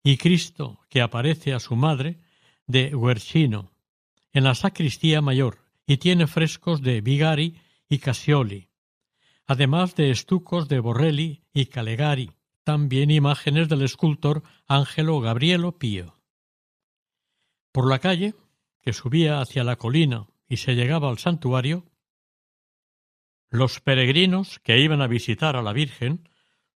Y 0.03 0.17
Cristo 0.17 0.79
que 0.89 1.01
aparece 1.01 1.53
a 1.53 1.59
su 1.59 1.75
madre 1.75 2.19
de 2.65 2.89
Guercino 2.89 3.71
en 4.33 4.43
la 4.43 4.55
sacristía 4.55 5.21
mayor 5.21 5.59
y 5.85 5.97
tiene 5.97 6.27
frescos 6.27 6.81
de 6.81 6.99
Vigari 6.99 7.55
y 7.87 7.99
Cassioli, 7.99 8.67
además 9.45 9.95
de 9.95 10.11
estucos 10.11 10.67
de 10.67 10.79
Borrelli 10.79 11.43
y 11.53 11.67
Calegari, 11.67 12.36
también 12.67 13.11
imágenes 13.11 13.69
del 13.69 13.81
escultor 13.81 14.43
Ángelo 14.67 15.21
Gabrielo 15.21 15.79
Pío. 15.79 16.19
Por 17.71 17.89
la 17.89 17.99
calle, 17.99 18.35
que 18.81 18.91
subía 18.91 19.39
hacia 19.39 19.63
la 19.63 19.77
colina 19.77 20.27
y 20.49 20.57
se 20.57 20.75
llegaba 20.75 21.09
al 21.09 21.17
santuario, 21.17 21.85
los 23.49 23.79
peregrinos 23.79 24.59
que 24.59 24.81
iban 24.81 25.01
a 25.01 25.07
visitar 25.07 25.55
a 25.55 25.61
la 25.61 25.71
Virgen 25.71 26.27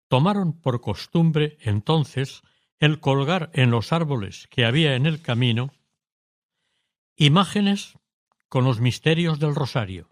tomaron 0.08 0.62
por 0.62 0.80
costumbre 0.80 1.58
entonces 1.60 2.42
el 2.80 3.02
colgar 3.02 3.52
en 3.54 3.70
los 3.70 3.92
árboles 3.92 4.48
que 4.50 4.64
había 4.64 4.96
en 4.96 5.06
el 5.06 5.22
camino 5.22 5.74
imágenes 7.18 8.00
con 8.48 8.64
los 8.64 8.80
misterios 8.80 9.40
del 9.40 9.56
rosario. 9.56 10.10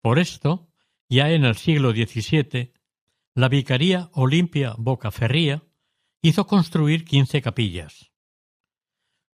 Por 0.00 0.18
esto, 0.18 0.66
ya 1.10 1.30
en 1.30 1.44
el 1.44 1.56
siglo 1.56 1.90
XVII, 1.90 2.72
la 3.36 3.50
Vicaría 3.50 4.08
Olimpia 4.14 4.74
Bocaferría 4.78 5.62
hizo 6.22 6.46
construir 6.46 7.04
quince 7.04 7.42
capillas. 7.42 8.10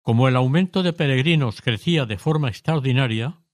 Como 0.00 0.26
el 0.26 0.34
aumento 0.34 0.82
de 0.82 0.92
peregrinos 0.92 1.62
crecía 1.62 2.04
de 2.04 2.18
forma 2.18 2.48
extraordinaria, 2.48 3.44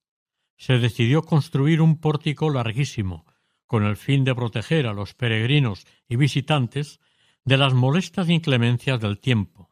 se 0.57 0.79
decidió 0.79 1.21
construir 1.21 1.83
un 1.83 2.01
pórtico 2.01 2.49
larguísimo, 2.49 3.27
con 3.67 3.85
el 3.85 3.99
fin 3.99 4.25
de 4.25 4.35
proteger 4.35 4.87
a 4.87 4.95
los 4.95 5.13
peregrinos 5.13 5.87
y 6.09 6.17
visitantes 6.17 6.99
de 7.45 7.59
las 7.59 7.75
molestas 7.75 8.31
inclemencias 8.31 8.99
del 9.01 9.19
tiempo. 9.19 9.71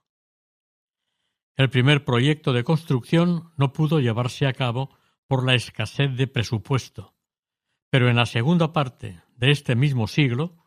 El 1.57 1.71
primer 1.71 2.05
proyecto 2.05 2.53
de 2.53 2.65
construcción 2.65 3.51
no 3.57 3.73
pudo 3.73 3.99
llevarse 3.99 4.47
a 4.47 4.53
cabo 4.53 4.91
por 5.27 5.43
la 5.43 5.55
escasez 5.55 6.15
de 6.19 6.27
presupuesto, 6.27 7.15
pero 7.89 8.11
en 8.11 8.17
la 8.17 8.27
segunda 8.27 8.75
parte 8.75 9.23
de 9.37 9.51
este 9.51 9.75
mismo 9.75 10.07
siglo, 10.07 10.66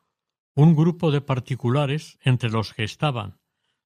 un 0.61 0.75
grupo 0.75 1.09
de 1.09 1.21
particulares, 1.21 2.19
entre 2.21 2.49
los 2.49 2.73
que 2.73 2.83
estaban 2.83 3.39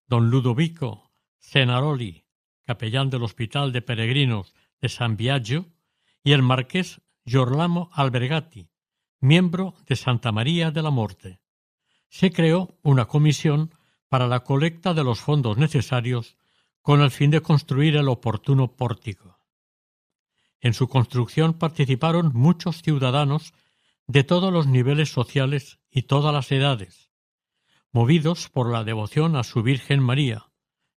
don 0.07 0.31
Ludovico 0.31 1.11
Cenaroli, 1.37 2.25
capellán 2.65 3.11
del 3.11 3.21
Hospital 3.21 3.71
de 3.71 3.83
Peregrinos 3.83 4.55
de 4.81 4.89
San 4.89 5.15
Biagio, 5.15 5.67
y 6.23 6.31
el 6.31 6.41
marqués 6.41 6.99
Giorlamo 7.25 7.91
Albergati, 7.93 8.71
miembro 9.19 9.75
de 9.85 9.95
Santa 9.95 10.31
María 10.31 10.71
de 10.71 10.81
la 10.81 10.89
Morte. 10.89 11.41
Se 12.09 12.31
creó 12.31 12.75
una 12.81 13.05
comisión 13.05 13.75
para 14.09 14.27
la 14.27 14.39
colecta 14.39 14.95
de 14.95 15.03
los 15.03 15.19
fondos 15.19 15.59
necesarios 15.59 16.37
con 16.81 17.01
el 17.01 17.11
fin 17.11 17.29
de 17.29 17.41
construir 17.41 17.97
el 17.97 18.09
oportuno 18.09 18.75
pórtico. 18.75 19.37
En 20.59 20.73
su 20.73 20.87
construcción 20.87 21.53
participaron 21.53 22.31
muchos 22.33 22.81
ciudadanos 22.81 23.53
de 24.07 24.23
todos 24.23 24.51
los 24.51 24.67
niveles 24.67 25.09
sociales 25.09 25.79
y 25.89 26.03
todas 26.03 26.33
las 26.33 26.51
edades, 26.51 27.09
movidos 27.91 28.49
por 28.49 28.71
la 28.71 28.83
devoción 28.83 29.35
a 29.35 29.43
su 29.43 29.63
Virgen 29.63 30.01
María, 30.01 30.51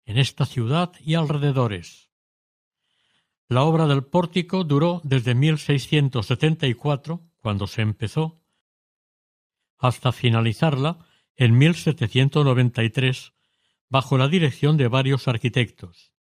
en 0.05 0.19
esta 0.19 0.45
ciudad 0.45 0.93
y 1.01 1.15
alrededores. 1.15 2.11
La 3.49 3.63
obra 3.63 3.87
del 3.87 4.05
pórtico 4.05 4.65
duró 4.65 5.01
desde 5.05 5.35
1674, 5.35 7.23
cuando 7.37 7.67
se 7.67 7.83
empezó, 7.83 8.43
hasta 9.79 10.11
finalizarla 10.11 11.07
en 11.37 11.57
1793, 11.59 13.35
bajo 13.89 14.19
la 14.19 14.27
dirección 14.27 14.77
de 14.77 14.89
varios 14.89 15.29
arquitectos. 15.29 16.13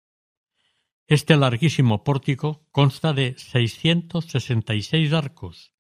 Este 1.08 1.36
larguísimo 1.36 2.04
pórtico 2.04 2.68
consta 2.72 3.14
de 3.14 3.36
666 3.38 5.14
arcos 5.14 5.75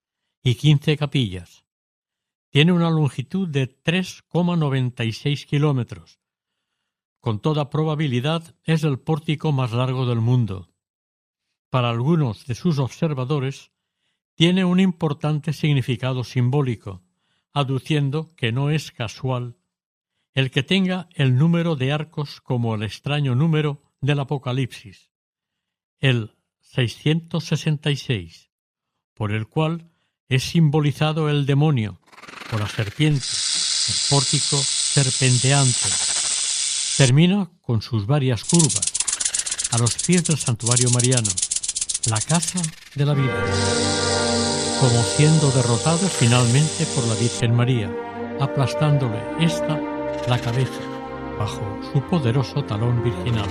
y 0.45 0.55
15 0.55 0.95
capillas. 0.95 1.65
Tiene 2.51 2.71
una 2.71 2.91
longitud 2.91 3.47
de 3.47 3.67
3,96 3.83 5.47
kilómetros. 5.47 6.19
Con 7.19 7.39
toda 7.39 7.71
probabilidad 7.71 8.55
es 8.63 8.83
el 8.83 8.99
pórtico 8.99 9.51
más 9.51 9.71
largo 9.71 10.05
del 10.05 10.21
mundo. 10.21 10.69
Para 11.71 11.89
algunos 11.89 12.45
de 12.45 12.53
sus 12.53 12.77
observadores, 12.77 13.71
tiene 14.35 14.65
un 14.65 14.79
importante 14.79 15.51
significado 15.51 16.23
simbólico, 16.23 17.01
aduciendo 17.51 18.35
que 18.35 18.51
no 18.51 18.69
es 18.69 18.91
casual 18.91 19.57
el 20.35 20.51
que 20.51 20.61
tenga 20.61 21.09
el 21.15 21.37
número 21.37 21.75
de 21.75 21.91
arcos 21.91 22.39
como 22.39 22.75
el 22.75 22.83
extraño 22.83 23.33
número 23.33 23.81
del 23.99 24.19
Apocalipsis, 24.19 25.09
el 25.97 26.35
666, 26.59 28.51
por 29.15 29.31
el 29.31 29.47
cual 29.47 29.94
es 30.27 30.43
simbolizado 30.43 31.29
el 31.29 31.45
demonio, 31.45 31.99
o 32.51 32.57
la 32.57 32.67
serpiente, 32.67 33.25
el 33.25 33.95
pórtico 34.09 34.57
serpenteante. 34.57 35.89
Termina 36.97 37.49
con 37.61 37.81
sus 37.81 38.07
varias 38.07 38.43
curvas, 38.43 38.93
a 39.71 39.77
los 39.77 39.95
pies 39.95 40.23
del 40.23 40.37
santuario 40.37 40.89
mariano, 40.91 41.29
la 42.09 42.19
casa 42.21 42.61
de 42.95 43.05
la 43.05 43.13
vida, 43.13 43.45
como 44.79 45.03
siendo 45.03 45.51
derrotado 45.51 46.07
finalmente 46.07 46.85
por 46.95 47.05
la 47.07 47.15
Virgen 47.15 47.55
María, 47.55 47.91
aplastándole 48.39 49.19
esta 49.39 49.79
la 50.27 50.39
cabeza 50.39 50.81
bajo 51.37 51.61
su 51.91 52.01
poderoso 52.01 52.63
talón 52.63 53.03
virginal. 53.03 53.49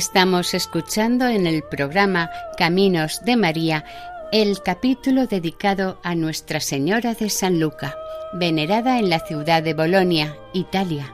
Estamos 0.00 0.54
escuchando 0.54 1.28
en 1.28 1.46
el 1.46 1.62
programa 1.62 2.30
Caminos 2.56 3.22
de 3.22 3.36
María 3.36 3.84
el 4.32 4.62
capítulo 4.62 5.26
dedicado 5.26 6.00
a 6.02 6.14
Nuestra 6.14 6.58
Señora 6.60 7.12
de 7.12 7.28
San 7.28 7.60
Luca, 7.60 7.94
venerada 8.32 8.98
en 8.98 9.10
la 9.10 9.18
ciudad 9.18 9.62
de 9.62 9.74
Bolonia, 9.74 10.38
Italia. 10.54 11.12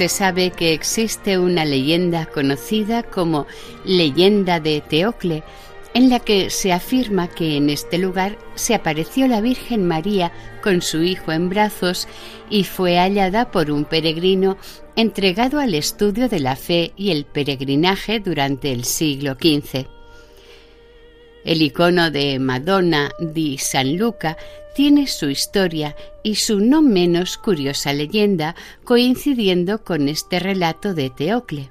Se 0.00 0.08
sabe 0.08 0.50
que 0.50 0.72
existe 0.72 1.38
una 1.38 1.66
leyenda 1.66 2.24
conocida 2.24 3.02
como 3.02 3.46
leyenda 3.84 4.58
de 4.58 4.80
Teocle, 4.80 5.42
en 5.92 6.08
la 6.08 6.20
que 6.20 6.48
se 6.48 6.72
afirma 6.72 7.28
que 7.28 7.58
en 7.58 7.68
este 7.68 7.98
lugar 7.98 8.38
se 8.54 8.74
apareció 8.74 9.28
la 9.28 9.42
Virgen 9.42 9.86
María 9.86 10.32
con 10.62 10.80
su 10.80 11.02
hijo 11.02 11.32
en 11.32 11.50
brazos 11.50 12.08
y 12.48 12.64
fue 12.64 12.96
hallada 12.96 13.50
por 13.50 13.70
un 13.70 13.84
peregrino 13.84 14.56
entregado 14.96 15.60
al 15.60 15.74
estudio 15.74 16.30
de 16.30 16.40
la 16.40 16.56
fe 16.56 16.92
y 16.96 17.10
el 17.10 17.26
peregrinaje 17.26 18.20
durante 18.20 18.72
el 18.72 18.84
siglo 18.84 19.34
XV. 19.34 19.86
El 21.44 21.60
icono 21.60 22.10
de 22.10 22.38
Madonna 22.38 23.10
di 23.18 23.58
San 23.58 23.98
Luca 23.98 24.38
tiene 24.74 25.06
su 25.06 25.28
historia 25.28 25.96
y 26.22 26.36
su 26.36 26.60
no 26.60 26.82
menos 26.82 27.38
curiosa 27.38 27.92
leyenda 27.92 28.54
coincidiendo 28.84 29.84
con 29.84 30.08
este 30.08 30.38
relato 30.38 30.94
de 30.94 31.10
Teocle. 31.10 31.70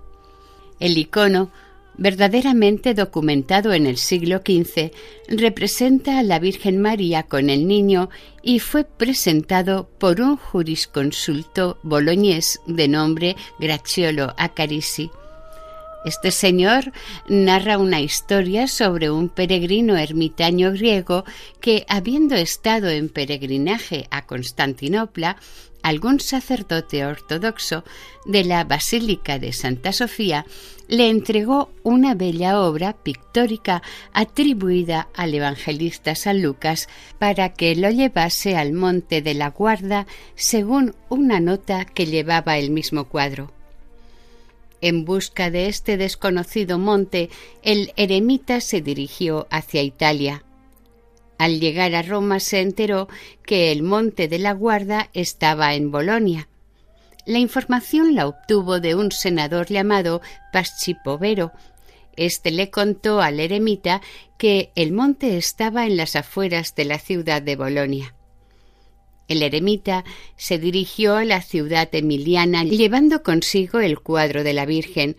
El 0.79 0.97
icono, 0.97 1.51
verdaderamente 1.97 2.93
documentado 2.93 3.73
en 3.73 3.85
el 3.85 3.97
siglo 3.97 4.37
XV, 4.37 4.91
representa 5.27 6.19
a 6.19 6.23
la 6.23 6.39
Virgen 6.39 6.81
María 6.81 7.23
con 7.23 7.49
el 7.49 7.67
niño 7.67 8.09
y 8.41 8.59
fue 8.59 8.85
presentado 8.85 9.89
por 9.99 10.21
un 10.21 10.37
jurisconsulto 10.37 11.77
boloñés 11.83 12.61
de 12.67 12.87
nombre 12.87 13.35
Graciolo 13.59 14.33
Acarisi. 14.37 15.11
Este 16.05 16.31
señor 16.31 16.93
narra 17.27 17.77
una 17.77 17.99
historia 17.99 18.67
sobre 18.67 19.11
un 19.11 19.27
peregrino 19.27 19.97
ermitaño 19.97 20.71
griego 20.71 21.25
que, 21.59 21.85
habiendo 21.89 22.35
estado 22.35 22.89
en 22.89 23.09
peregrinaje 23.09 24.07
a 24.09 24.25
Constantinopla, 24.25 25.35
algún 25.83 26.19
sacerdote 26.19 27.05
ortodoxo 27.05 27.83
de 28.25 28.43
la 28.45 28.63
Basílica 28.63 29.39
de 29.39 29.51
Santa 29.51 29.91
Sofía 29.91 30.45
le 30.87 31.09
entregó 31.09 31.69
una 31.83 32.15
bella 32.15 32.61
obra 32.61 32.93
pictórica 32.93 33.81
atribuida 34.13 35.09
al 35.15 35.33
evangelista 35.33 36.15
San 36.15 36.41
Lucas 36.41 36.87
para 37.17 37.53
que 37.53 37.75
lo 37.75 37.89
llevase 37.89 38.55
al 38.55 38.73
monte 38.73 39.21
de 39.21 39.33
la 39.33 39.49
guarda 39.49 40.07
según 40.35 40.95
una 41.09 41.39
nota 41.39 41.85
que 41.85 42.05
llevaba 42.05 42.57
el 42.57 42.71
mismo 42.71 43.05
cuadro. 43.05 43.58
En 44.81 45.03
busca 45.03 45.51
de 45.51 45.67
este 45.67 45.97
desconocido 45.97 46.77
monte, 46.77 47.29
el 47.63 47.91
eremita 47.97 48.61
se 48.61 48.81
dirigió 48.81 49.47
hacia 49.49 49.81
Italia. 49.81 50.43
Al 51.37 51.59
llegar 51.59 51.95
a 51.95 52.01
Roma 52.01 52.39
se 52.39 52.61
enteró 52.61 53.07
que 53.45 53.71
el 53.71 53.83
monte 53.83 54.27
de 54.27 54.39
la 54.39 54.53
Guarda 54.53 55.09
estaba 55.13 55.73
en 55.73 55.91
Bolonia. 55.91 56.49
La 57.25 57.39
información 57.39 58.15
la 58.15 58.27
obtuvo 58.27 58.79
de 58.79 58.95
un 58.95 59.11
senador 59.11 59.67
llamado 59.67 60.21
Paschipovero. 60.51 61.51
Este 62.15 62.51
le 62.51 62.69
contó 62.69 63.21
al 63.21 63.39
eremita 63.39 64.01
que 64.37 64.71
el 64.75 64.91
monte 64.91 65.37
estaba 65.37 65.85
en 65.85 65.95
las 65.95 66.15
afueras 66.15 66.75
de 66.75 66.85
la 66.85 66.99
ciudad 66.99 67.41
de 67.41 67.55
Bolonia. 67.55 68.15
El 69.29 69.43
eremita 69.43 70.03
se 70.35 70.57
dirigió 70.57 71.15
a 71.15 71.23
la 71.23 71.41
ciudad 71.41 71.87
emiliana 71.93 72.63
llevando 72.65 73.23
consigo 73.23 73.79
el 73.79 73.99
cuadro 73.99 74.43
de 74.43 74.53
la 74.53 74.65
Virgen. 74.65 75.15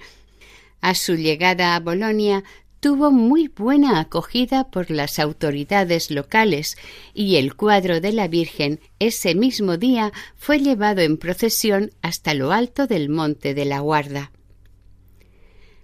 A 0.82 0.94
su 0.94 1.14
llegada 1.14 1.76
a 1.76 1.80
Bolonia 1.80 2.44
tuvo 2.80 3.10
muy 3.10 3.48
buena 3.48 4.00
acogida 4.00 4.68
por 4.70 4.90
las 4.90 5.18
autoridades 5.18 6.10
locales 6.10 6.76
y 7.14 7.36
el 7.36 7.54
cuadro 7.54 8.00
de 8.00 8.12
la 8.12 8.26
Virgen 8.26 8.80
ese 8.98 9.34
mismo 9.34 9.76
día 9.76 10.12
fue 10.36 10.58
llevado 10.58 11.02
en 11.02 11.16
procesión 11.16 11.90
hasta 12.02 12.34
lo 12.34 12.52
alto 12.52 12.86
del 12.86 13.10
monte 13.10 13.54
de 13.54 13.64
la 13.64 13.80
Guarda. 13.80 14.32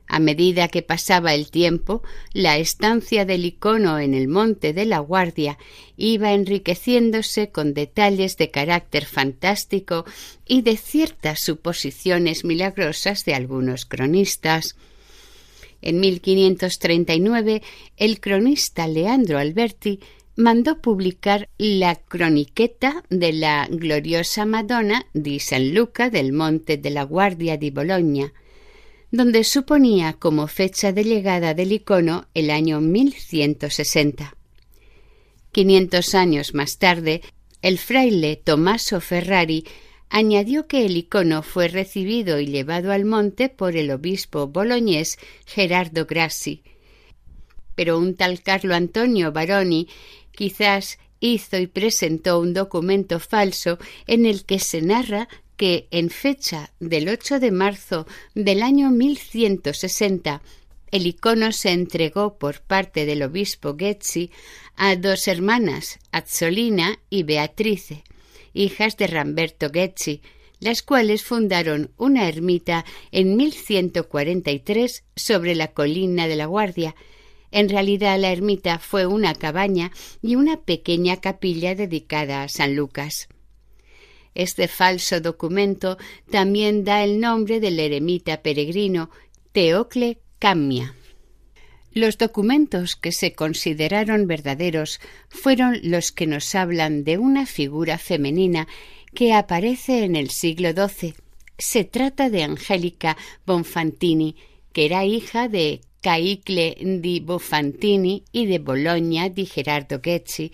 A 0.09 0.21
medida 0.21 0.69
que 0.69 0.83
pasaba 0.83 1.35
el 1.35 1.51
tiempo, 1.51 2.03
la 2.33 2.59
estancia 2.59 3.25
del 3.25 3.45
icono 3.45 3.99
en 3.99 4.14
el 4.14 4.29
monte 4.29 4.73
de 4.73 4.85
la 4.85 5.01
Guardia 5.01 5.59
iba 5.97 6.33
enriqueciéndose 6.33 7.51
con 7.51 7.75
detalles 7.75 8.37
de 8.37 8.51
carácter 8.51 9.05
fantástico 9.05 10.05
y 10.47 10.62
de 10.62 10.77
ciertas 10.77 11.40
suposiciones 11.40 12.45
milagrosas 12.45 13.25
de 13.25 13.35
algunos 13.35 13.85
cronistas. 13.85 14.77
En 15.83 16.01
1539, 16.01 17.62
el 17.97 18.21
cronista 18.21 18.87
Leandro 18.87 19.38
Alberti 19.38 20.01
mandó 20.37 20.81
publicar 20.81 21.49
la 21.59 21.97
croniqueta 21.97 23.03
de 23.09 23.33
la 23.33 23.66
gloriosa 23.71 24.45
Madonna 24.45 25.07
di 25.14 25.40
San 25.40 25.75
Luca 25.75 26.11
del 26.11 26.33
Monte 26.33 26.77
de 26.77 26.90
la 26.90 27.05
Guardia 27.05 27.57
di 27.57 27.71
Bologna, 27.71 28.33
donde 29.11 29.45
suponía 29.45 30.14
como 30.14 30.47
fecha 30.47 30.92
de 30.92 31.05
llegada 31.05 31.55
del 31.55 31.73
icono 31.73 32.27
el 32.35 32.51
año 32.51 32.81
1160. 32.81 34.37
Quinientos 35.53 36.14
años 36.14 36.55
más 36.55 36.79
tarde, 36.79 37.23
el 37.62 37.79
fraile 37.79 38.37
Tommaso 38.37 39.01
Ferrari 39.01 39.64
añadió 40.09 40.66
que 40.66 40.85
el 40.85 40.97
icono 40.97 41.42
fue 41.42 41.69
recibido 41.69 42.40
y 42.40 42.47
llevado 42.47 42.92
al 42.92 43.05
monte 43.05 43.49
por 43.49 43.77
el 43.77 43.90
obispo 43.90 44.47
boloñés 44.49 45.19
Gerardo 45.47 46.07
Grassi. 46.07 46.62
Pero 47.75 47.99
un 47.99 48.14
tal 48.14 48.42
Carlo 48.42 48.75
Antonio 48.75 49.33
Baroni 49.33 49.88
quizás 50.33 50.99
hizo 51.21 51.59
y 51.59 51.66
presentó 51.66 52.38
un 52.38 52.55
documento 52.55 53.21
falso 53.21 53.79
en 54.07 54.27
el 54.27 54.45
que 54.45 54.59
se 54.59 54.83
narra 54.83 55.29
que 55.57 55.88
en 55.90 56.11
fecha 56.11 56.73
del 56.81 57.09
8 57.09 57.40
de 57.40 57.51
marzo 57.51 58.07
del 58.35 58.62
año 58.62 58.90
1160 58.90 60.42
el 60.92 61.07
icono 61.07 61.53
se 61.53 61.73
entregó 61.73 62.38
por 62.38 62.61
parte 62.61 63.07
del 63.07 63.23
obispo 63.23 63.77
Getzi 63.77 64.31
a 64.77 64.95
dos 64.97 65.27
hermanas, 65.27 65.99
Azzolina 66.12 67.01
y 67.11 67.25
Beatrice, 67.25 68.05
hijas 68.55 68.97
de 68.97 69.09
Ramberto 69.09 69.71
Getzi, 69.71 70.23
las 70.61 70.83
cuales 70.83 71.23
fundaron 71.25 71.90
una 71.97 72.29
ermita 72.29 72.85
en 73.11 73.37
1143 73.37 75.05
sobre 75.16 75.55
la 75.55 75.69
colina 75.69 76.29
de 76.29 76.37
la 76.37 76.47
Guardia. 76.47 76.95
En 77.51 77.69
realidad 77.69 78.19
la 78.19 78.33
ermita 78.33 78.79
fue 78.79 79.07
una 79.07 79.35
cabaña 79.35 79.90
y 80.23 80.37
una 80.37 80.61
pequeña 80.61 81.21
capilla 81.21 81.75
dedicada 81.75 82.42
a 82.42 82.49
San 82.49 82.77
Lucas. 82.77 83.29
Este 84.37 84.68
falso 84.68 85.22
documento 85.22 85.96
también 86.31 86.85
da 86.85 87.03
el 87.03 87.20
nombre 87.20 87.59
del 87.59 87.81
eremita 87.81 88.42
peregrino 88.42 89.09
Teocle 89.53 90.18
Cammia. 90.38 90.94
Los 91.92 92.18
documentos 92.18 92.94
que 92.96 93.12
se 93.12 93.33
consideraron 93.33 94.27
verdaderos 94.27 95.01
fueron 95.31 95.81
los 95.83 96.12
que 96.12 96.27
nos 96.27 96.55
hablan 96.55 97.05
de 97.05 97.16
una 97.16 97.46
figura 97.46 97.96
femenina 97.96 98.68
que 99.14 99.33
aparece 99.33 100.05
en 100.05 100.14
el 100.14 100.29
siglo 100.29 100.72
XII. 100.72 101.14
Se 101.57 101.85
trata 101.85 102.29
de 102.29 102.42
Angélica 102.42 103.16
Bonfantini, 103.46 104.37
que 104.75 104.85
era 104.85 105.07
hija 105.07 105.49
de 105.49 105.81
Caicle 106.03 106.77
di 107.01 107.20
Bonfantini 107.20 108.25
y 108.31 108.44
de 108.44 108.59
Bologna 108.59 109.31
di 109.31 109.46
Gerardo 109.46 109.99
Getzi, 110.03 110.53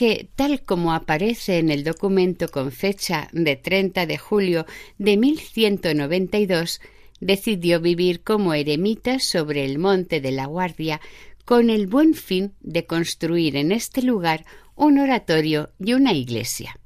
que, 0.00 0.30
tal 0.34 0.62
como 0.62 0.94
aparece 0.94 1.58
en 1.58 1.70
el 1.70 1.84
documento 1.84 2.48
con 2.48 2.72
fecha 2.72 3.28
de 3.32 3.56
30 3.56 4.06
de 4.06 4.16
julio 4.16 4.64
de 4.96 5.18
1192, 5.18 6.80
decidió 7.20 7.80
vivir 7.80 8.22
como 8.22 8.54
eremita 8.54 9.18
sobre 9.18 9.66
el 9.66 9.78
monte 9.78 10.22
de 10.22 10.30
la 10.30 10.46
Guardia, 10.46 11.02
con 11.44 11.68
el 11.68 11.86
buen 11.86 12.14
fin 12.14 12.54
de 12.60 12.86
construir 12.86 13.56
en 13.56 13.72
este 13.72 14.00
lugar 14.00 14.46
un 14.74 14.98
oratorio 14.98 15.68
y 15.78 15.92
una 15.92 16.14
iglesia. 16.14 16.80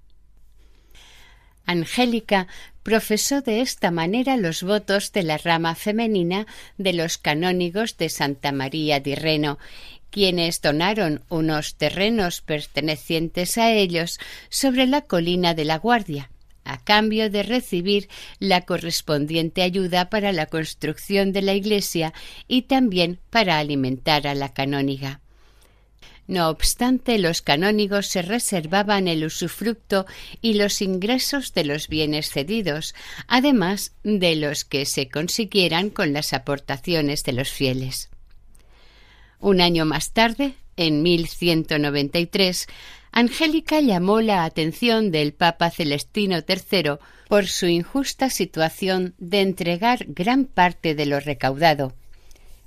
Angélica 1.66 2.48
profesó 2.82 3.40
de 3.40 3.60
esta 3.60 3.90
manera 3.90 4.36
los 4.36 4.62
votos 4.62 5.12
de 5.12 5.22
la 5.22 5.38
rama 5.38 5.74
femenina 5.74 6.46
de 6.78 6.92
los 6.92 7.16
canónigos 7.16 7.96
de 7.96 8.08
Santa 8.08 8.52
María 8.52 9.00
di 9.00 9.14
Reno, 9.14 9.58
quienes 10.14 10.60
donaron 10.60 11.24
unos 11.28 11.74
terrenos 11.74 12.40
pertenecientes 12.40 13.58
a 13.58 13.72
ellos 13.72 14.20
sobre 14.48 14.86
la 14.86 15.00
colina 15.00 15.54
de 15.54 15.64
la 15.64 15.76
Guardia, 15.76 16.30
a 16.62 16.84
cambio 16.84 17.30
de 17.30 17.42
recibir 17.42 18.08
la 18.38 18.60
correspondiente 18.60 19.62
ayuda 19.62 20.10
para 20.10 20.30
la 20.30 20.46
construcción 20.46 21.32
de 21.32 21.42
la 21.42 21.54
iglesia 21.54 22.14
y 22.46 22.62
también 22.62 23.18
para 23.30 23.58
alimentar 23.58 24.28
a 24.28 24.36
la 24.36 24.52
canóniga. 24.54 25.20
No 26.28 26.48
obstante, 26.48 27.18
los 27.18 27.42
canónigos 27.42 28.06
se 28.06 28.22
reservaban 28.22 29.08
el 29.08 29.24
usufructo 29.24 30.06
y 30.40 30.54
los 30.54 30.80
ingresos 30.80 31.54
de 31.54 31.64
los 31.64 31.88
bienes 31.88 32.30
cedidos, 32.30 32.94
además 33.26 33.94
de 34.04 34.36
los 34.36 34.64
que 34.64 34.86
se 34.86 35.08
consiguieran 35.08 35.90
con 35.90 36.12
las 36.12 36.32
aportaciones 36.32 37.24
de 37.24 37.32
los 37.32 37.50
fieles. 37.50 38.10
Un 39.40 39.60
año 39.60 39.84
más 39.84 40.12
tarde, 40.12 40.54
en 40.76 41.02
1193, 41.02 42.66
Angélica 43.12 43.80
llamó 43.80 44.20
la 44.20 44.44
atención 44.44 45.10
del 45.10 45.32
Papa 45.32 45.70
Celestino 45.70 46.38
III 46.38 46.98
por 47.28 47.46
su 47.46 47.66
injusta 47.66 48.28
situación 48.28 49.14
de 49.18 49.40
entregar 49.40 50.06
gran 50.08 50.46
parte 50.46 50.94
de 50.94 51.06
lo 51.06 51.20
recaudado. 51.20 51.94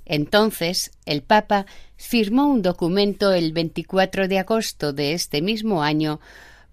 Entonces, 0.06 0.90
el 1.04 1.22
Papa 1.22 1.66
firmó 1.96 2.46
un 2.46 2.62
documento 2.62 3.32
el 3.32 3.52
24 3.52 4.26
de 4.26 4.38
agosto 4.38 4.94
de 4.94 5.12
este 5.12 5.42
mismo 5.42 5.82
año 5.82 6.18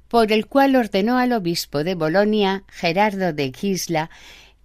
por 0.07 0.31
el 0.31 0.45
cual 0.45 0.77
ordenó 0.77 1.17
al 1.17 1.33
obispo 1.33 1.83
de 1.83 1.95
Bolonia, 1.95 2.63
Gerardo 2.69 3.33
de 3.33 3.51
Gisla, 3.51 4.09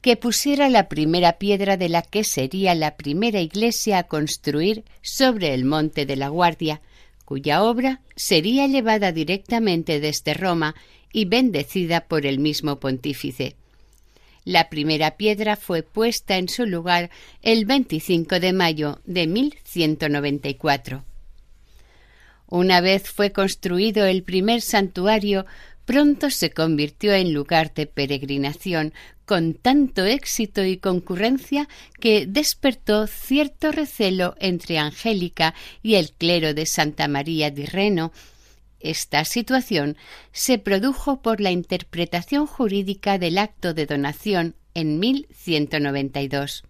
que 0.01 0.17
pusiera 0.17 0.69
la 0.69 0.89
primera 0.89 1.35
piedra 1.35 1.77
de 1.77 1.89
la 1.89 2.03
que 2.03 2.25
sería 2.25 2.75
la 2.75 2.97
primera 2.97 3.41
iglesia 3.41 3.99
a 3.99 4.03
construir 4.05 4.85
sobre 5.03 5.53
el 5.53 5.65
monte 5.65 6.07
de 6.07 6.17
la 6.17 6.29
Guardia, 6.29 6.81
cuya 7.25 7.63
obra 7.63 8.01
sería 8.17 8.67
llevada 8.67 9.13
directamente 9.13 10.01
desde 10.01 10.35
Roma 10.35 10.75
y 11.13 11.27
bendecida 11.27 12.03
por 12.03 12.27
el 12.27 12.39
mismo 12.39 12.81
pontífice. 12.81 13.57
La 14.45 14.71
primera 14.71 15.17
piedra 15.17 15.57
fue 15.57 15.83
puesta 15.83 16.39
en 16.39 16.49
su 16.49 16.65
lugar 16.65 17.11
el 17.43 17.67
25 17.67 18.41
de 18.41 18.53
mayo 18.53 19.01
de 19.05 19.27
1194. 19.27 21.05
Una 22.49 22.81
vez 22.81 23.09
fue 23.09 23.31
construido 23.31 24.07
el 24.07 24.25
primer 24.25 24.61
santuario, 24.61 25.47
pronto 25.90 26.31
se 26.31 26.50
convirtió 26.50 27.12
en 27.14 27.35
lugar 27.35 27.74
de 27.74 27.85
peregrinación 27.85 28.94
con 29.24 29.55
tanto 29.55 30.05
éxito 30.05 30.64
y 30.64 30.76
concurrencia 30.76 31.68
que 31.98 32.26
despertó 32.29 33.09
cierto 33.09 33.72
recelo 33.72 34.37
entre 34.38 34.79
Angélica 34.79 35.53
y 35.83 35.96
el 35.96 36.12
clero 36.12 36.55
de 36.55 36.66
Santa 36.66 37.09
María 37.09 37.50
di 37.50 37.66
Reno. 37.66 38.12
Esta 38.79 39.24
situación 39.24 39.96
se 40.31 40.59
produjo 40.59 41.22
por 41.22 41.40
la 41.40 41.50
interpretación 41.50 42.46
jurídica 42.46 43.18
del 43.18 43.37
acto 43.37 43.74
de 43.74 43.87
donación 43.87 44.55
en 44.74 45.00
1192. 45.00 46.62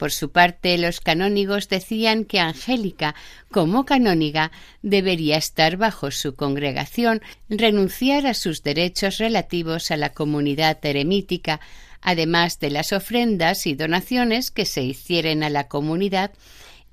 Por 0.00 0.12
su 0.12 0.32
parte, 0.32 0.78
los 0.78 1.00
canónigos 1.00 1.68
decían 1.68 2.24
que 2.24 2.40
Angélica, 2.40 3.14
como 3.50 3.84
canóniga, 3.84 4.50
debería 4.80 5.36
estar 5.36 5.76
bajo 5.76 6.10
su 6.10 6.36
congregación, 6.36 7.20
renunciar 7.50 8.26
a 8.26 8.32
sus 8.32 8.62
derechos 8.62 9.18
relativos 9.18 9.90
a 9.90 9.98
la 9.98 10.14
comunidad 10.14 10.78
eremítica, 10.86 11.60
además 12.00 12.58
de 12.60 12.70
las 12.70 12.94
ofrendas 12.94 13.66
y 13.66 13.74
donaciones 13.74 14.50
que 14.50 14.64
se 14.64 14.82
hicieren 14.82 15.42
a 15.42 15.50
la 15.50 15.68
comunidad, 15.68 16.30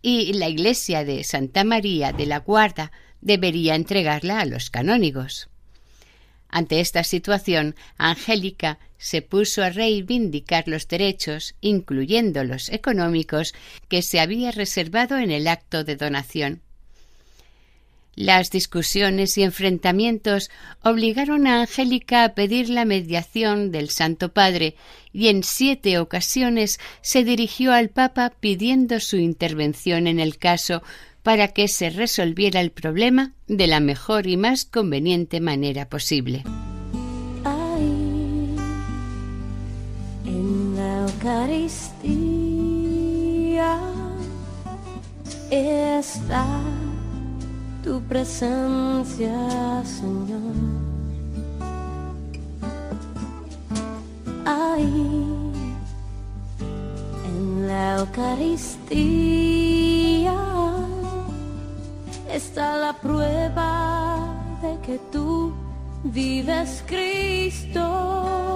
y 0.02 0.34
la 0.34 0.50
iglesia 0.50 1.06
de 1.06 1.24
Santa 1.24 1.64
María 1.64 2.12
de 2.12 2.26
la 2.26 2.40
Guarda 2.40 2.92
debería 3.22 3.76
entregarla 3.76 4.42
a 4.42 4.46
los 4.46 4.70
canónigos. 4.70 5.48
Ante 6.58 6.80
esta 6.80 7.04
situación, 7.04 7.76
Angélica 8.00 8.80
se 8.98 9.22
puso 9.22 9.62
a 9.62 9.70
reivindicar 9.70 10.68
los 10.68 10.88
derechos, 10.88 11.54
incluyendo 11.62 12.44
los 12.44 12.70
económicos, 12.70 13.54
que 13.90 14.02
se 14.02 14.20
había 14.20 14.50
reservado 14.50 15.20
en 15.20 15.30
el 15.30 15.48
acto 15.48 15.84
de 15.84 15.96
donación. 15.96 16.62
Las 18.16 18.50
discusiones 18.50 19.38
y 19.38 19.44
enfrentamientos 19.44 20.50
obligaron 20.82 21.46
a 21.46 21.62
Angélica 21.62 22.24
a 22.24 22.34
pedir 22.34 22.70
la 22.70 22.86
mediación 22.86 23.72
del 23.72 23.92
Santo 23.92 24.34
Padre 24.34 24.74
y 25.14 25.28
en 25.28 25.44
siete 25.44 26.00
ocasiones 26.00 26.80
se 27.04 27.24
dirigió 27.24 27.72
al 27.72 27.90
Papa 27.90 28.34
pidiendo 28.40 29.00
su 29.00 29.18
intervención 29.18 30.08
en 30.08 30.20
el 30.20 30.40
caso 30.40 30.82
para 31.28 31.50
que 31.50 31.68
se 31.68 31.90
resolviera 31.90 32.62
el 32.62 32.72
problema 32.72 33.34
de 33.50 33.68
la 33.68 33.82
mejor 33.82 34.28
y 34.28 34.38
más 34.38 34.64
conveniente 34.64 35.42
manera 35.42 35.90
posible. 35.90 36.46
Ahí, 37.44 38.56
en 40.26 40.74
la 40.78 41.02
Eucaristía, 41.02 42.08
está 45.52 46.46
tu 47.84 48.02
presencia, 48.04 49.84
Señor. 49.84 50.54
Ahí, 54.46 55.12
en 57.26 57.68
la 57.68 57.98
Eucaristía, 57.98 59.77
está 62.38 62.78
la 62.78 62.94
prueba 62.94 64.30
de 64.62 64.80
que 64.86 65.00
tú 65.12 65.52
vives 66.04 66.84
Cristo. 66.86 68.47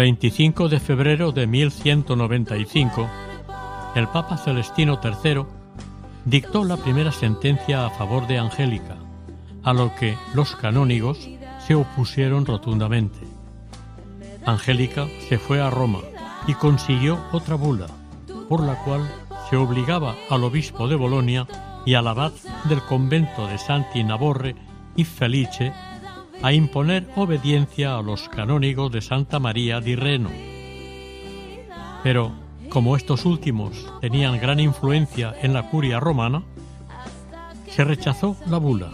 25 0.00 0.70
de 0.70 0.80
febrero 0.80 1.30
de 1.30 1.46
1195, 1.46 3.06
el 3.94 4.08
Papa 4.08 4.38
Celestino 4.38 4.98
III 5.04 5.44
dictó 6.24 6.64
la 6.64 6.78
primera 6.78 7.12
sentencia 7.12 7.84
a 7.84 7.90
favor 7.90 8.26
de 8.26 8.38
Angélica, 8.38 8.96
a 9.62 9.74
lo 9.74 9.94
que 9.96 10.16
los 10.32 10.56
canónigos 10.56 11.28
se 11.66 11.74
opusieron 11.74 12.46
rotundamente. 12.46 13.18
Angélica 14.46 15.06
se 15.28 15.36
fue 15.36 15.60
a 15.60 15.68
Roma 15.68 15.98
y 16.46 16.54
consiguió 16.54 17.18
otra 17.30 17.56
bula, 17.56 17.88
por 18.48 18.62
la 18.62 18.76
cual 18.76 19.02
se 19.50 19.56
obligaba 19.56 20.14
al 20.30 20.44
obispo 20.44 20.88
de 20.88 20.96
Bolonia 20.96 21.46
y 21.84 21.92
al 21.92 22.08
abad 22.08 22.32
del 22.70 22.80
convento 22.84 23.46
de 23.48 23.58
Santi 23.58 24.02
Naborre 24.02 24.56
y 24.96 25.04
Felice 25.04 25.74
a 26.42 26.52
imponer 26.52 27.06
obediencia 27.16 27.96
a 27.96 28.02
los 28.02 28.28
canónigos 28.28 28.90
de 28.92 29.00
Santa 29.02 29.38
María 29.38 29.80
di 29.80 29.94
Reno. 29.94 30.30
Pero, 32.02 32.32
como 32.70 32.96
estos 32.96 33.26
últimos 33.26 33.92
tenían 34.00 34.40
gran 34.40 34.58
influencia 34.60 35.34
en 35.42 35.52
la 35.52 35.68
curia 35.68 36.00
romana, 36.00 36.42
se 37.68 37.84
rechazó 37.84 38.36
la 38.48 38.58
bula, 38.58 38.90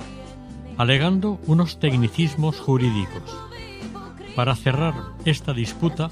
alegando 0.76 1.38
unos 1.46 1.78
tecnicismos 1.78 2.58
jurídicos. 2.58 3.22
Para 4.34 4.54
cerrar 4.54 4.94
esta 5.24 5.52
disputa, 5.52 6.10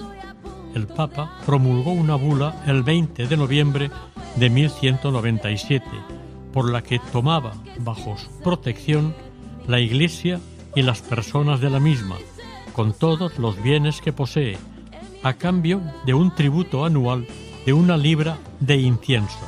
el 0.75 0.87
Papa 0.87 1.39
promulgó 1.45 1.93
una 1.93 2.15
bula 2.15 2.63
el 2.67 2.83
20 2.83 3.27
de 3.27 3.37
noviembre 3.37 3.91
de 4.37 4.51
1197, 4.51 5.85
por 6.53 6.71
la 6.71 6.83
que 6.83 7.01
tomaba 7.13 7.53
bajo 7.81 8.17
su 8.17 8.31
protección 8.41 9.15
la 9.67 9.81
Iglesia 9.81 10.41
y 10.75 10.83
las 10.83 11.03
personas 11.03 11.61
de 11.61 11.71
la 11.71 11.81
misma, 11.81 12.17
con 12.73 12.93
todos 12.93 13.39
los 13.39 13.63
bienes 13.63 14.01
que 14.01 14.13
posee, 14.13 14.59
a 15.23 15.35
cambio 15.35 15.81
de 16.05 16.15
un 16.15 16.35
tributo 16.35 16.85
anual 16.85 17.27
de 17.65 17.73
una 17.73 17.97
libra 17.97 18.39
de 18.61 18.77
incienso. 18.77 19.39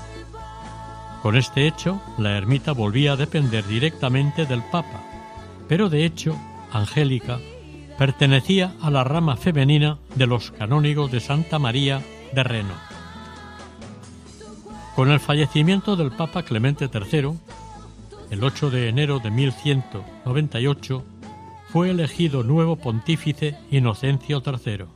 Con 1.22 1.36
este 1.36 1.66
hecho, 1.66 2.00
la 2.18 2.36
ermita 2.36 2.72
volvía 2.72 3.12
a 3.12 3.16
depender 3.16 3.66
directamente 3.66 4.46
del 4.46 4.62
Papa, 4.62 5.02
pero 5.68 5.88
de 5.88 6.04
hecho, 6.04 6.36
Angélica 6.72 7.38
pertenecía 7.98 8.74
a 8.80 8.90
la 8.90 9.04
rama 9.04 9.36
femenina 9.36 9.98
de 10.14 10.26
los 10.26 10.50
canónigos 10.52 11.10
de 11.10 11.20
Santa 11.20 11.58
María 11.58 12.02
de 12.32 12.42
Reno. 12.42 12.74
Con 14.94 15.10
el 15.10 15.20
fallecimiento 15.20 15.96
del 15.96 16.10
Papa 16.10 16.42
Clemente 16.42 16.88
III, 16.92 17.32
el 18.30 18.44
8 18.44 18.70
de 18.70 18.88
enero 18.88 19.18
de 19.18 19.30
1198, 19.30 21.04
fue 21.76 21.90
elegido 21.90 22.42
nuevo 22.42 22.76
pontífice 22.76 23.54
Inocencio 23.70 24.42
III, 24.42 24.86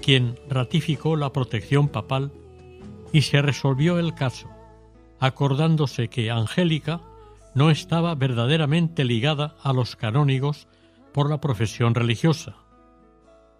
quien 0.00 0.38
ratificó 0.48 1.14
la 1.14 1.30
protección 1.30 1.88
papal 1.88 2.32
y 3.12 3.20
se 3.20 3.42
resolvió 3.42 3.98
el 3.98 4.14
caso, 4.14 4.48
acordándose 5.20 6.08
que 6.08 6.30
Angélica 6.30 7.02
no 7.54 7.68
estaba 7.68 8.14
verdaderamente 8.14 9.04
ligada 9.04 9.56
a 9.62 9.74
los 9.74 9.94
canónigos 9.94 10.68
por 11.12 11.28
la 11.28 11.42
profesión 11.42 11.94
religiosa. 11.94 12.56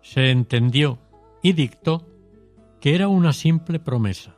Se 0.01 0.31
entendió 0.31 0.99
y 1.43 1.53
dictó 1.53 2.07
que 2.81 2.95
era 2.95 3.09
una 3.09 3.35
simple 3.35 3.81
promesa. 3.81 4.35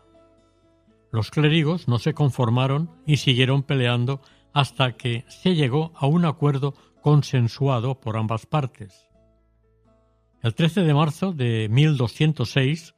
Los 1.12 1.30
clérigos 1.30 1.86
no 1.86 2.00
se 2.00 2.14
conformaron 2.14 2.90
y 3.06 3.18
siguieron 3.18 3.62
peleando 3.62 4.22
hasta 4.52 4.96
que 4.96 5.24
se 5.28 5.54
llegó 5.54 5.92
a 5.94 6.08
un 6.08 6.24
acuerdo 6.24 6.74
consensuado 7.06 8.00
por 8.00 8.16
ambas 8.16 8.46
partes. 8.46 9.06
El 10.42 10.56
13 10.56 10.80
de 10.82 10.92
marzo 10.92 11.32
de 11.32 11.68
1206 11.70 12.96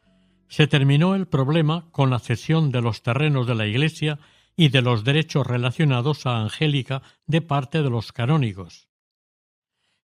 se 0.49 0.67
terminó 0.67 1.15
el 1.15 1.27
problema 1.27 1.91
con 1.93 2.09
la 2.09 2.19
cesión 2.19 2.73
de 2.73 2.81
los 2.81 3.03
terrenos 3.03 3.47
de 3.47 3.55
la 3.55 3.67
Iglesia 3.67 4.19
y 4.57 4.71
de 4.71 4.81
los 4.81 5.05
derechos 5.05 5.47
relacionados 5.47 6.25
a 6.25 6.41
Angélica 6.41 7.03
de 7.27 7.43
parte 7.43 7.83
de 7.83 7.91
los 7.91 8.13
canónigos. 8.13 8.89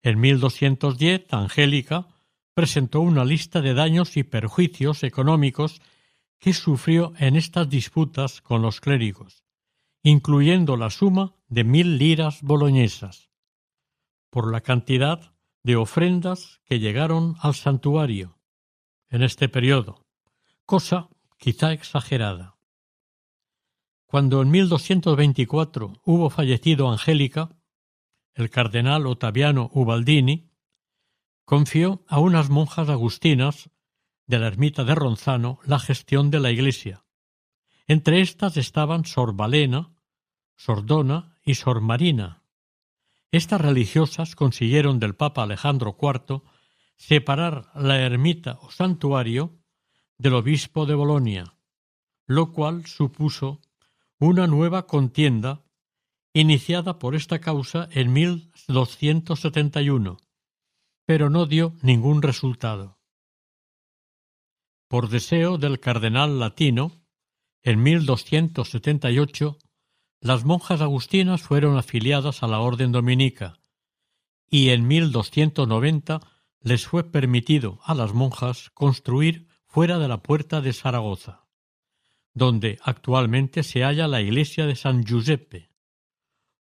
En 0.01 0.19
1210, 0.19 1.27
Angélica 1.31 2.09
presentó 2.53 2.99
una 2.99 3.23
lista 3.23 3.61
de 3.61 3.73
daños 3.73 4.17
y 4.17 4.23
perjuicios 4.23 5.03
económicos 5.03 5.81
que 6.39 6.51
sufrió 6.51 7.13
en 7.19 7.37
estas 7.37 7.69
disputas 7.69 8.41
con 8.41 8.61
los 8.61 8.81
clérigos, 8.81 9.45
incluyendo 10.03 10.75
la 10.75 10.89
suma 10.89 11.35
de 11.47 11.63
mil 11.63 11.97
liras 11.97 12.41
boloñesas, 12.41 13.29
por 14.33 14.51
la 14.51 14.61
cantidad 14.61 15.35
de 15.61 15.75
ofrendas 15.75 16.59
que 16.65 16.79
llegaron 16.79 17.35
al 17.41 17.53
santuario 17.53 18.39
en 19.09 19.21
este 19.21 19.47
periodo, 19.47 20.07
cosa 20.65 21.07
quizá 21.37 21.71
exagerada. 21.71 22.57
Cuando 24.07 24.41
en 24.41 24.49
1224 24.49 26.01
hubo 26.03 26.31
fallecido 26.31 26.89
Angélica, 26.89 27.55
el 28.33 28.49
cardenal 28.49 29.05
Ottaviano 29.05 29.69
Ubaldini 29.71 30.49
confió 31.45 32.03
a 32.07 32.19
unas 32.19 32.49
monjas 32.49 32.89
agustinas 32.89 33.69
de 34.25 34.39
la 34.39 34.47
ermita 34.47 34.83
de 34.83 34.95
Ronzano 34.95 35.59
la 35.63 35.77
gestión 35.77 36.31
de 36.31 36.39
la 36.39 36.49
iglesia. 36.49 37.05
Entre 37.85 38.21
estas 38.21 38.57
estaban 38.57 39.05
Sor 39.05 39.35
Valena, 39.35 39.93
Sor 40.55 40.87
Dona 40.87 41.37
y 41.45 41.53
Sor 41.53 41.81
Marina. 41.81 42.42
Estas 43.33 43.59
religiosas 43.59 44.35
consiguieron 44.35 44.99
del 44.99 45.15
Papa 45.15 45.41
Alejandro 45.41 45.97
IV 45.99 46.43
separar 46.97 47.71
la 47.73 47.99
ermita 47.99 48.59
o 48.61 48.69
santuario 48.69 49.57
del 50.19 50.35
obispo 50.35 50.85
de 50.85 50.93
Bolonia, 50.93 51.57
lo 52.27 52.51
cual 52.51 52.85
supuso 52.85 53.59
una 54.19 54.45
nueva 54.45 54.85
contienda 54.85 55.65
iniciada 56.31 56.99
por 56.99 57.15
esta 57.15 57.41
causa 57.41 57.89
en 57.89 58.13
1271, 58.13 60.17
pero 61.07 61.31
no 61.31 61.47
dio 61.47 61.73
ningún 61.81 62.21
resultado. 62.21 62.99
Por 64.87 65.09
deseo 65.09 65.57
del 65.57 65.79
cardenal 65.79 66.39
latino, 66.39 67.03
en 67.63 67.81
1278 67.81 69.57
las 70.23 70.45
monjas 70.45 70.79
agustinas 70.79 71.41
fueron 71.41 71.77
afiliadas 71.77 72.43
a 72.43 72.47
la 72.47 72.61
orden 72.61 72.93
dominica 72.93 73.59
y 74.49 74.69
en 74.69 74.87
1290 74.87 76.21
les 76.61 76.87
fue 76.87 77.03
permitido 77.03 77.81
a 77.83 77.93
las 77.93 78.13
monjas 78.13 78.69
construir 78.69 79.49
fuera 79.65 79.99
de 79.99 80.07
la 80.07 80.23
puerta 80.23 80.61
de 80.61 80.71
Zaragoza, 80.71 81.45
donde 82.33 82.79
actualmente 82.83 83.63
se 83.63 83.83
halla 83.83 84.07
la 84.07 84.21
iglesia 84.21 84.65
de 84.65 84.77
San 84.77 85.03
Giuseppe, 85.03 85.71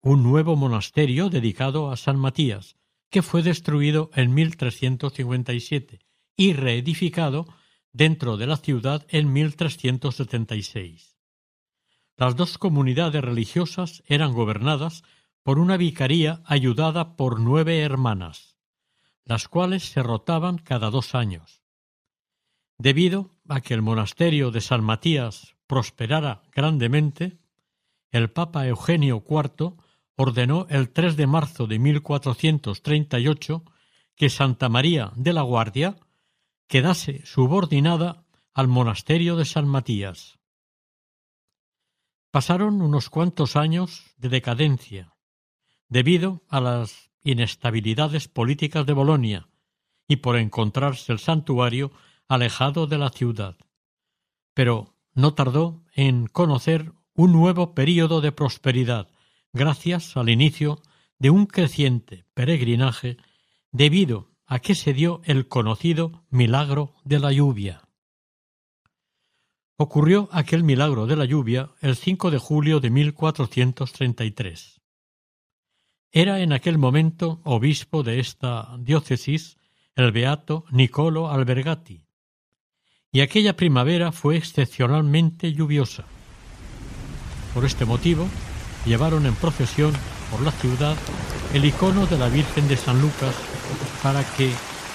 un 0.00 0.22
nuevo 0.22 0.56
monasterio 0.56 1.28
dedicado 1.28 1.90
a 1.90 1.98
San 1.98 2.18
Matías, 2.18 2.76
que 3.10 3.20
fue 3.20 3.42
destruido 3.42 4.10
en 4.14 4.32
1357 4.32 6.00
y 6.34 6.54
reedificado 6.54 7.46
dentro 7.92 8.38
de 8.38 8.46
la 8.46 8.56
ciudad 8.56 9.04
en 9.10 9.34
1376. 9.34 11.13
Las 12.16 12.36
dos 12.36 12.58
comunidades 12.58 13.22
religiosas 13.22 14.02
eran 14.06 14.32
gobernadas 14.32 15.02
por 15.42 15.58
una 15.58 15.76
vicaría 15.76 16.42
ayudada 16.46 17.16
por 17.16 17.40
nueve 17.40 17.80
hermanas, 17.80 18.56
las 19.24 19.48
cuales 19.48 19.90
se 19.90 20.02
rotaban 20.02 20.58
cada 20.58 20.90
dos 20.90 21.14
años. 21.14 21.62
Debido 22.78 23.34
a 23.48 23.60
que 23.60 23.74
el 23.74 23.82
monasterio 23.82 24.50
de 24.50 24.60
San 24.60 24.84
Matías 24.84 25.56
prosperara 25.66 26.42
grandemente, 26.52 27.38
el 28.10 28.30
Papa 28.30 28.66
Eugenio 28.66 29.24
IV 29.28 29.74
ordenó 30.16 30.66
el 30.70 30.90
3 30.90 31.16
de 31.16 31.26
marzo 31.26 31.66
de 31.66 31.78
1438 31.78 33.64
que 34.14 34.30
Santa 34.30 34.68
María 34.68 35.12
de 35.16 35.32
la 35.32 35.42
Guardia 35.42 35.96
quedase 36.68 37.22
subordinada 37.26 38.24
al 38.52 38.68
monasterio 38.68 39.36
de 39.36 39.44
San 39.44 39.66
Matías. 39.66 40.38
Pasaron 42.34 42.82
unos 42.82 43.10
cuantos 43.10 43.54
años 43.54 44.02
de 44.16 44.28
decadencia, 44.28 45.14
debido 45.88 46.42
a 46.48 46.60
las 46.60 47.12
inestabilidades 47.22 48.26
políticas 48.26 48.84
de 48.86 48.92
Bolonia 48.92 49.46
y 50.08 50.16
por 50.16 50.36
encontrarse 50.36 51.12
el 51.12 51.20
santuario 51.20 51.92
alejado 52.26 52.88
de 52.88 52.98
la 52.98 53.10
ciudad. 53.10 53.56
Pero 54.52 54.96
no 55.14 55.34
tardó 55.34 55.84
en 55.94 56.26
conocer 56.26 56.90
un 57.14 57.30
nuevo 57.30 57.72
período 57.72 58.20
de 58.20 58.32
prosperidad, 58.32 59.06
gracias 59.52 60.16
al 60.16 60.28
inicio 60.28 60.82
de 61.20 61.30
un 61.30 61.46
creciente 61.46 62.24
peregrinaje 62.34 63.16
debido 63.70 64.32
a 64.44 64.58
que 64.58 64.74
se 64.74 64.92
dio 64.92 65.20
el 65.22 65.46
conocido 65.46 66.24
milagro 66.30 66.96
de 67.04 67.20
la 67.20 67.30
lluvia. 67.30 67.83
Ocurrió 69.76 70.28
aquel 70.30 70.62
milagro 70.62 71.08
de 71.08 71.16
la 71.16 71.24
lluvia 71.24 71.70
el 71.80 71.96
5 71.96 72.30
de 72.30 72.38
julio 72.38 72.78
de 72.78 72.90
1433. 72.90 74.80
Era 76.12 76.38
en 76.40 76.52
aquel 76.52 76.78
momento 76.78 77.40
obispo 77.42 78.04
de 78.04 78.20
esta 78.20 78.76
diócesis 78.78 79.56
el 79.96 80.12
beato 80.12 80.64
Nicolo 80.70 81.28
Albergati, 81.28 82.06
y 83.10 83.20
aquella 83.20 83.56
primavera 83.56 84.12
fue 84.12 84.36
excepcionalmente 84.36 85.52
lluviosa. 85.52 86.04
Por 87.52 87.64
este 87.64 87.84
motivo, 87.84 88.28
llevaron 88.86 89.26
en 89.26 89.34
procesión 89.34 89.92
por 90.30 90.40
la 90.42 90.52
ciudad 90.52 90.96
el 91.52 91.64
icono 91.64 92.06
de 92.06 92.18
la 92.18 92.28
Virgen 92.28 92.68
de 92.68 92.76
San 92.76 93.00
Lucas 93.00 93.34
para 94.04 94.22
que 94.36 94.52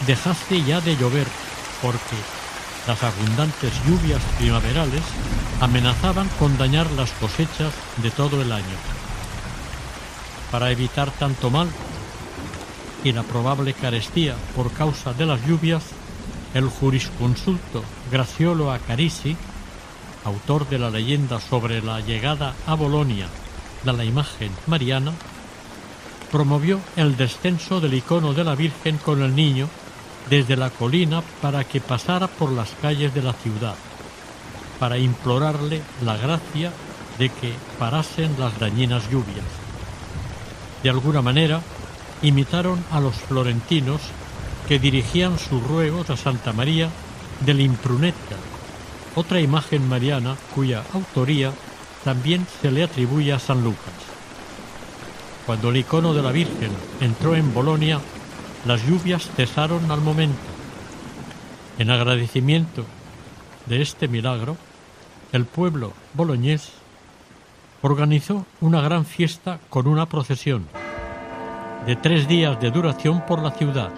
dejase 0.08 0.64
ya 0.64 0.80
de 0.80 0.96
llover, 0.96 1.28
porque 1.82 2.39
las 2.90 3.04
abundantes 3.04 3.72
lluvias 3.86 4.20
primaverales 4.40 5.04
amenazaban 5.62 6.28
con 6.40 6.58
dañar 6.58 6.90
las 6.94 7.12
cosechas 7.12 7.72
de 7.98 8.10
todo 8.10 8.42
el 8.42 8.52
año. 8.52 8.66
Para 10.50 10.72
evitar 10.72 11.12
tanto 11.12 11.52
mal 11.52 11.70
y 13.04 13.12
la 13.12 13.22
probable 13.22 13.76
carestía 13.76 14.34
por 14.56 14.72
causa 14.72 15.14
de 15.14 15.28
las 15.28 15.46
lluvias, 15.46 15.84
el 16.56 16.68
jurisconsulto 16.68 17.84
Graciolo 18.12 18.72
Acarisi, 18.72 19.38
autor 20.26 20.68
de 20.68 20.80
la 20.80 20.90
leyenda 20.90 21.40
sobre 21.40 21.84
la 21.84 22.00
llegada 22.00 22.56
a 22.66 22.74
Bolonia 22.74 23.28
de 23.84 23.94
la 23.94 24.04
imagen 24.04 24.52
mariana, 24.66 25.14
promovió 26.32 26.80
el 26.96 27.18
descenso 27.18 27.82
del 27.82 27.94
icono 27.94 28.34
de 28.34 28.44
la 28.44 28.56
Virgen 28.56 28.98
con 28.98 29.22
el 29.22 29.36
niño 29.36 29.70
desde 30.30 30.56
la 30.56 30.70
colina 30.70 31.22
para 31.42 31.64
que 31.64 31.82
pasara 31.82 32.28
por 32.28 32.52
las 32.52 32.70
calles 32.82 33.14
de 33.14 33.22
la 33.22 33.34
ciudad, 33.34 33.76
para 34.80 34.98
implorarle 34.98 35.82
la 36.04 36.18
gracia 36.18 36.72
de 37.18 37.30
que 37.30 37.54
parasen 37.78 38.36
las 38.40 38.58
dañinas 38.60 39.10
lluvias. 39.10 39.46
De 40.84 40.90
alguna 40.90 41.22
manera, 41.22 41.62
imitaron 42.22 42.84
a 42.92 43.00
los 43.00 43.16
florentinos 43.16 44.02
que 44.68 44.80
dirigían 44.80 45.40
sus 45.40 45.62
ruegos 45.64 46.10
a 46.10 46.18
Santa 46.18 46.54
María 46.54 46.90
del 47.42 47.62
Impruneta, 47.62 48.38
otra 49.16 49.42
imagen 49.42 49.88
mariana 49.90 50.36
cuya 50.54 50.84
autoría 50.94 51.52
también 52.04 52.46
se 52.62 52.72
le 52.72 52.84
atribuye 52.84 53.34
a 53.34 53.40
San 53.40 53.64
Lucas. 53.64 53.94
Cuando 55.46 55.70
el 55.70 55.78
icono 55.78 56.14
de 56.14 56.22
la 56.22 56.32
Virgen 56.32 56.72
entró 57.02 57.36
en 57.36 57.54
Bolonia, 57.54 58.00
las 58.66 58.86
lluvias 58.86 59.30
cesaron 59.36 59.90
al 59.92 60.02
momento. 60.02 60.38
En 61.78 61.90
agradecimiento 61.92 62.86
de 63.68 63.82
este 63.82 64.08
milagro, 64.08 64.58
el 65.32 65.46
pueblo 65.46 65.94
boloñés 66.14 66.72
organizó 67.82 68.46
una 68.60 68.82
gran 68.82 69.06
fiesta 69.06 69.60
con 69.70 69.88
una 69.88 70.08
procesión 70.08 70.68
de 71.86 71.96
tres 71.96 72.28
días 72.28 72.60
de 72.60 72.72
duración 72.72 73.26
por 73.26 73.42
la 73.42 73.52
ciudad. 73.52 73.92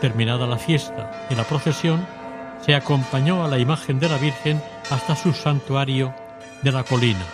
Terminada 0.00 0.46
la 0.46 0.58
fiesta 0.58 1.26
y 1.30 1.34
la 1.34 1.44
procesión, 1.44 2.04
se 2.64 2.74
acompañó 2.74 3.44
a 3.44 3.48
la 3.48 3.58
imagen 3.58 4.00
de 4.00 4.08
la 4.08 4.18
Virgen 4.18 4.60
hasta 4.90 5.14
su 5.14 5.32
santuario 5.32 6.14
de 6.62 6.72
la 6.72 6.82
colina. 6.82 7.24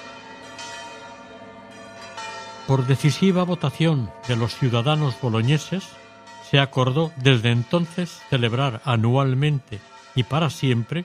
Por 2.66 2.86
decisiva 2.86 3.44
votación 3.44 4.10
de 4.28 4.36
los 4.36 4.54
ciudadanos 4.54 5.16
boloñeses, 5.20 5.88
se 6.50 6.58
acordó 6.58 7.12
desde 7.16 7.52
entonces 7.52 8.20
celebrar 8.28 8.82
anualmente 8.84 9.78
y 10.16 10.24
para 10.24 10.50
siempre 10.50 11.04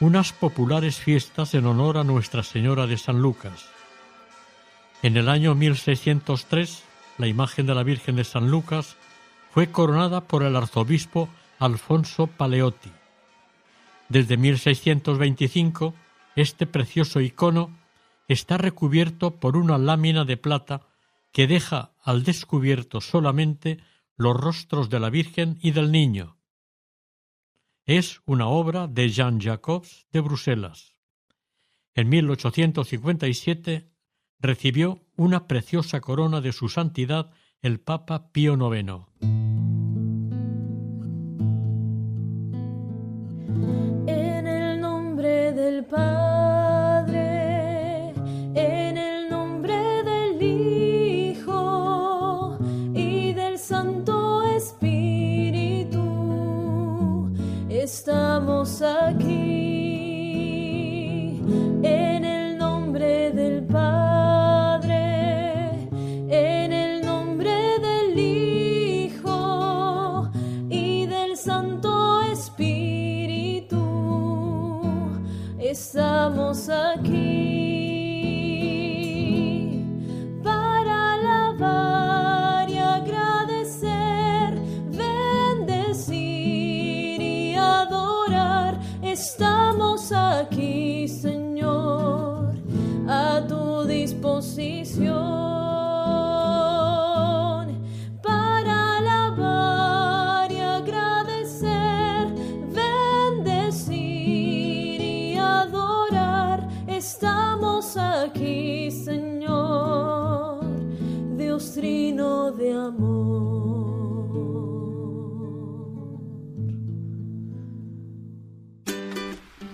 unas 0.00 0.32
populares 0.32 0.98
fiestas 0.98 1.54
en 1.54 1.66
honor 1.66 1.96
a 1.96 2.04
Nuestra 2.04 2.42
Señora 2.42 2.88
de 2.88 2.98
San 2.98 3.22
Lucas. 3.22 3.68
En 5.02 5.16
el 5.16 5.28
año 5.28 5.54
1603, 5.54 6.82
la 7.18 7.28
imagen 7.28 7.66
de 7.66 7.74
la 7.74 7.84
Virgen 7.84 8.16
de 8.16 8.24
San 8.24 8.50
Lucas 8.50 8.96
fue 9.52 9.70
coronada 9.70 10.22
por 10.22 10.42
el 10.42 10.56
arzobispo 10.56 11.28
Alfonso 11.60 12.26
Paleotti 12.26 12.90
Desde 14.08 14.36
1625, 14.36 15.94
este 16.34 16.66
precioso 16.66 17.20
icono 17.20 17.70
está 18.26 18.58
recubierto 18.58 19.36
por 19.36 19.56
una 19.56 19.78
lámina 19.78 20.24
de 20.24 20.36
plata 20.36 20.82
que 21.32 21.46
deja 21.46 21.92
al 22.02 22.24
descubierto 22.24 23.00
solamente 23.00 23.78
los 24.18 24.36
rostros 24.36 24.90
de 24.90 24.98
la 24.98 25.10
Virgen 25.10 25.58
y 25.62 25.70
del 25.70 25.92
Niño. 25.92 26.36
Es 27.86 28.20
una 28.26 28.48
obra 28.48 28.88
de 28.88 29.08
Jean 29.08 29.40
Jacobs 29.40 30.06
de 30.12 30.20
Bruselas. 30.20 30.96
En 31.94 32.08
1857 32.08 33.88
recibió 34.40 35.06
una 35.16 35.46
preciosa 35.46 36.00
corona 36.00 36.40
de 36.40 36.52
su 36.52 36.68
santidad 36.68 37.30
el 37.62 37.80
Papa 37.80 38.32
Pío 38.32 38.54
IX. 38.54 39.06
En 44.06 44.46
el 44.46 44.80
nombre 44.80 45.52
del 45.52 45.84
Padre, 45.84 46.17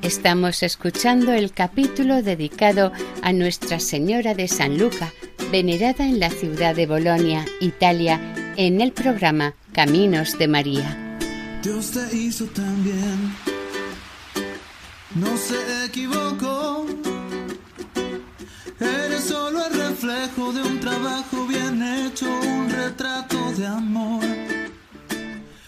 Estamos 0.04 0.62
escuchando 0.62 1.32
el 1.32 1.50
capítulo 1.50 2.22
dedicado 2.22 2.92
a 3.22 3.32
Nuestra 3.32 3.80
Señora 3.80 4.34
de 4.34 4.48
San 4.48 4.76
Luca, 4.76 5.14
venerada 5.50 6.04
en 6.04 6.20
la 6.20 6.28
ciudad 6.28 6.76
de 6.76 6.86
Bolonia, 6.86 7.46
Italia, 7.58 8.20
en 8.58 8.82
el 8.82 8.92
programa 8.92 9.54
Caminos 9.72 10.36
de 10.36 10.46
María. 10.46 11.18
Dios 11.62 11.92
te 11.92 12.14
hizo 12.14 12.44
también. 12.44 13.34
No 15.14 15.34
se 15.38 15.86
equivocó. 15.86 16.84
Eres 18.78 19.24
solo 19.24 19.64
el 19.64 19.72
reflejo 19.72 20.52
de 20.52 20.60
un 20.64 20.80
trabajo 20.80 21.46
bien 21.46 21.82
hecho, 21.82 22.26
un 22.26 22.68
retrato 22.68 23.52
de 23.52 23.66
amor. 23.66 24.03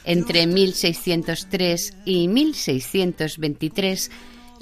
Entre 0.07 0.47
1603 0.47 1.95
y 2.05 2.29
1623, 2.29 4.13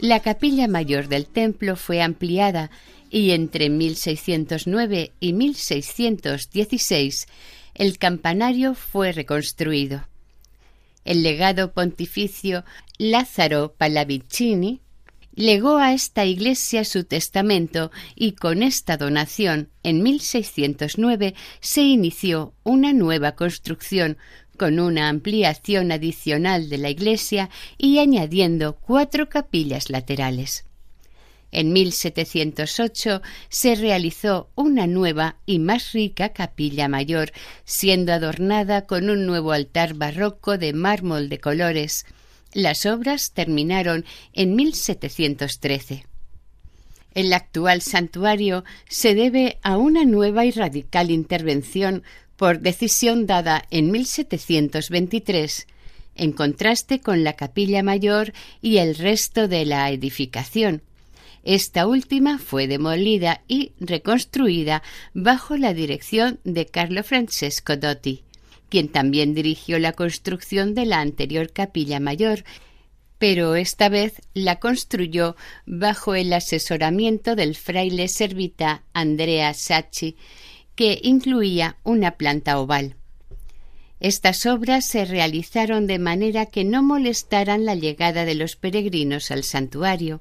la 0.00 0.20
capilla 0.20 0.66
mayor 0.68 1.08
del 1.08 1.26
templo 1.26 1.76
fue 1.76 2.00
ampliada 2.00 2.70
y 3.10 3.32
entre 3.32 3.68
1609 3.68 5.12
y 5.20 5.32
1616 5.34 7.26
el 7.74 7.98
campanario 7.98 8.74
fue 8.74 9.12
reconstruido. 9.12 10.08
El 11.04 11.22
legado 11.22 11.72
pontificio 11.72 12.64
Lázaro 12.96 13.74
Pallavicini 13.76 14.80
legó 15.34 15.78
a 15.78 15.92
esta 15.92 16.24
iglesia 16.24 16.84
su 16.84 17.04
testamento 17.04 17.90
y 18.14 18.32
con 18.32 18.62
esta 18.62 18.96
donación, 18.96 19.68
en 19.82 20.02
1609, 20.02 21.34
se 21.60 21.82
inició 21.82 22.54
una 22.62 22.92
nueva 22.92 23.32
construcción 23.32 24.16
con 24.56 24.80
una 24.80 25.08
ampliación 25.08 25.92
adicional 25.92 26.68
de 26.68 26.78
la 26.78 26.90
iglesia 26.90 27.50
y 27.78 27.98
añadiendo 27.98 28.76
cuatro 28.76 29.28
capillas 29.28 29.90
laterales. 29.90 30.64
En 31.54 31.72
1708 31.72 33.22
se 33.48 33.74
realizó 33.76 34.50
una 34.56 34.88
nueva 34.88 35.36
y 35.46 35.60
más 35.60 35.92
rica 35.92 36.30
capilla 36.30 36.88
mayor, 36.88 37.30
siendo 37.64 38.12
adornada 38.12 38.86
con 38.86 39.08
un 39.08 39.24
nuevo 39.24 39.52
altar 39.52 39.94
barroco 39.94 40.58
de 40.58 40.72
mármol 40.72 41.28
de 41.28 41.38
colores. 41.38 42.06
Las 42.52 42.86
obras 42.86 43.32
terminaron 43.32 44.04
en 44.32 44.56
1713. 44.56 46.06
El 47.14 47.32
actual 47.32 47.82
santuario 47.82 48.64
se 48.88 49.14
debe 49.14 49.58
a 49.62 49.76
una 49.76 50.04
nueva 50.04 50.46
y 50.46 50.50
radical 50.50 51.12
intervención 51.12 52.02
por 52.36 52.60
decisión 52.60 53.26
dada 53.26 53.64
en 53.70 53.90
1723, 53.90 55.66
en 56.16 56.32
contraste 56.32 57.00
con 57.00 57.24
la 57.24 57.34
capilla 57.34 57.82
mayor 57.82 58.32
y 58.60 58.78
el 58.78 58.94
resto 58.94 59.48
de 59.48 59.64
la 59.64 59.90
edificación. 59.90 60.82
Esta 61.44 61.86
última 61.86 62.38
fue 62.38 62.66
demolida 62.66 63.42
y 63.48 63.72
reconstruida 63.78 64.82
bajo 65.12 65.56
la 65.56 65.74
dirección 65.74 66.40
de 66.44 66.66
Carlo 66.66 67.04
Francesco 67.04 67.76
Dotti, 67.76 68.24
quien 68.70 68.88
también 68.88 69.34
dirigió 69.34 69.78
la 69.78 69.92
construcción 69.92 70.74
de 70.74 70.86
la 70.86 71.00
anterior 71.00 71.52
capilla 71.52 72.00
mayor, 72.00 72.44
pero 73.18 73.56
esta 73.56 73.88
vez 73.88 74.20
la 74.32 74.58
construyó 74.58 75.36
bajo 75.66 76.14
el 76.14 76.32
asesoramiento 76.32 77.36
del 77.36 77.54
fraile 77.56 78.08
servita 78.08 78.82
Andrea 78.92 79.52
Sacchi, 79.52 80.16
que 80.74 81.00
incluía 81.02 81.76
una 81.84 82.12
planta 82.12 82.58
oval. 82.58 82.96
Estas 84.00 84.44
obras 84.44 84.86
se 84.86 85.04
realizaron 85.04 85.86
de 85.86 85.98
manera 85.98 86.46
que 86.46 86.64
no 86.64 86.82
molestaran 86.82 87.64
la 87.64 87.74
llegada 87.74 88.24
de 88.24 88.34
los 88.34 88.56
peregrinos 88.56 89.30
al 89.30 89.44
santuario. 89.44 90.20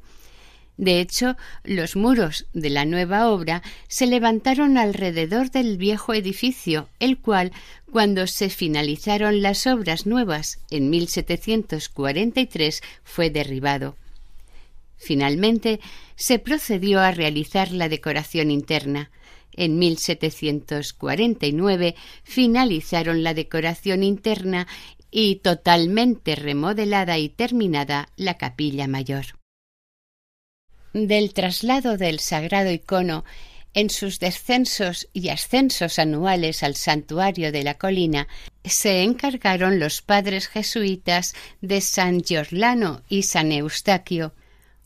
De 0.77 0.99
hecho, 1.01 1.37
los 1.63 1.95
muros 1.95 2.47
de 2.53 2.69
la 2.69 2.85
nueva 2.85 3.29
obra 3.29 3.61
se 3.87 4.07
levantaron 4.07 4.77
alrededor 4.77 5.51
del 5.51 5.77
viejo 5.77 6.13
edificio, 6.13 6.89
el 6.99 7.19
cual, 7.19 7.51
cuando 7.91 8.25
se 8.25 8.49
finalizaron 8.49 9.41
las 9.41 9.67
obras 9.67 10.05
nuevas 10.05 10.59
en 10.71 10.89
1743, 10.89 12.81
fue 13.03 13.29
derribado. 13.29 13.97
Finalmente, 14.97 15.79
se 16.15 16.39
procedió 16.39 17.01
a 17.01 17.11
realizar 17.11 17.71
la 17.71 17.89
decoración 17.89 18.49
interna. 18.49 19.11
En 19.55 19.79
1749 19.79 21.95
finalizaron 22.23 23.23
la 23.23 23.33
decoración 23.33 24.03
interna 24.03 24.67
y 25.11 25.37
totalmente 25.37 26.35
remodelada 26.35 27.17
y 27.19 27.29
terminada 27.29 28.09
la 28.15 28.37
capilla 28.37 28.87
mayor. 28.87 29.25
Del 30.93 31.33
traslado 31.33 31.97
del 31.97 32.19
sagrado 32.19 32.71
icono 32.71 33.23
en 33.73 33.89
sus 33.89 34.19
descensos 34.19 35.07
y 35.13 35.29
ascensos 35.29 35.99
anuales 35.99 36.63
al 36.63 36.75
santuario 36.75 37.51
de 37.51 37.63
la 37.63 37.75
colina 37.75 38.27
se 38.63 39.01
encargaron 39.01 39.79
los 39.79 40.01
padres 40.01 40.47
jesuitas 40.47 41.33
de 41.61 41.81
San 41.81 42.21
Giorlano 42.21 43.01
y 43.09 43.23
San 43.23 43.51
Eustaquio, 43.51 44.33